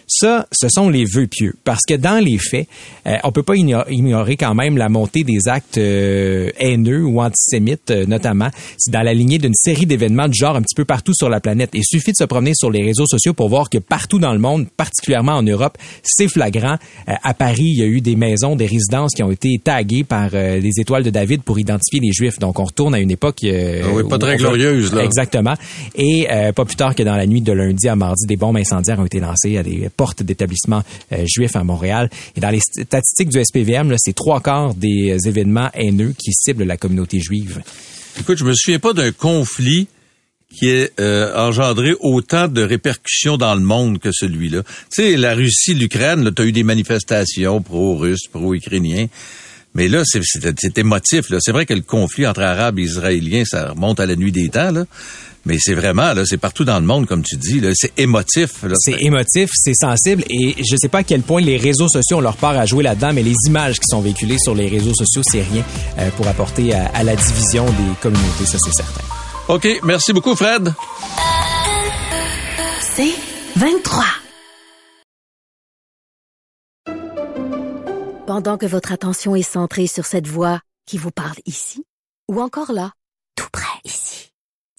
[0.13, 1.55] Ça, ce sont les vœux pieux.
[1.63, 2.67] Parce que dans les faits,
[3.07, 7.91] euh, on peut pas ignorer quand même la montée des actes euh, haineux ou antisémites,
[7.91, 8.49] euh, notamment.
[8.77, 11.39] C'est dans la lignée d'une série d'événements du genre un petit peu partout sur la
[11.39, 11.69] planète.
[11.73, 14.39] Il suffit de se promener sur les réseaux sociaux pour voir que partout dans le
[14.39, 16.75] monde, particulièrement en Europe, c'est flagrant.
[17.07, 20.31] à Paris, il y a eu des maisons, des résidences qui ont été taguées par
[20.31, 22.37] les étoiles de David pour identifier les Juifs.
[22.37, 23.37] Donc, on retourne à une époque...
[23.43, 25.05] Ah oui, pas très glorieuse, là.
[25.05, 25.53] Exactement.
[25.95, 28.99] Et pas plus tard que dans la nuit de lundi à mardi, des bombes incendiaires
[28.99, 32.09] ont été lancées à des portes d'établissements euh, juifs à Montréal.
[32.35, 36.63] Et dans les statistiques du SPVM, c'est trois quarts des euh, événements haineux qui ciblent
[36.63, 37.61] la communauté juive.
[38.19, 39.87] Écoute, je me souviens pas d'un conflit
[40.51, 44.63] qui ait euh, engendré autant de répercussions dans le monde que celui-là.
[44.63, 49.05] Tu sais, la Russie, l'Ukraine, tu as eu des manifestations pro-russes, pro-ukrainiens.
[49.75, 51.31] Mais là, c'est émotif.
[51.39, 54.49] C'est vrai que le conflit entre Arabes et Israéliens, ça remonte à la nuit des
[54.49, 54.73] temps.
[55.45, 58.63] Mais c'est vraiment, là, c'est partout dans le monde, comme tu dis, là, c'est émotif.
[58.75, 62.21] C'est émotif, c'est sensible, et je sais pas à quel point les réseaux sociaux ont
[62.21, 65.21] leur part à jouer là-dedans, mais les images qui sont véhiculées sur les réseaux sociaux,
[65.25, 65.63] c'est rien
[65.97, 69.01] euh, pour apporter à, la division des communautés, ça c'est certain.
[69.47, 70.73] OK, merci beaucoup, Fred.
[72.95, 73.13] C'est
[73.55, 74.05] 23.
[78.27, 81.83] Pendant que votre attention est centrée sur cette voix qui vous parle ici,
[82.29, 82.93] ou encore là,
[83.35, 84.30] tout près ici,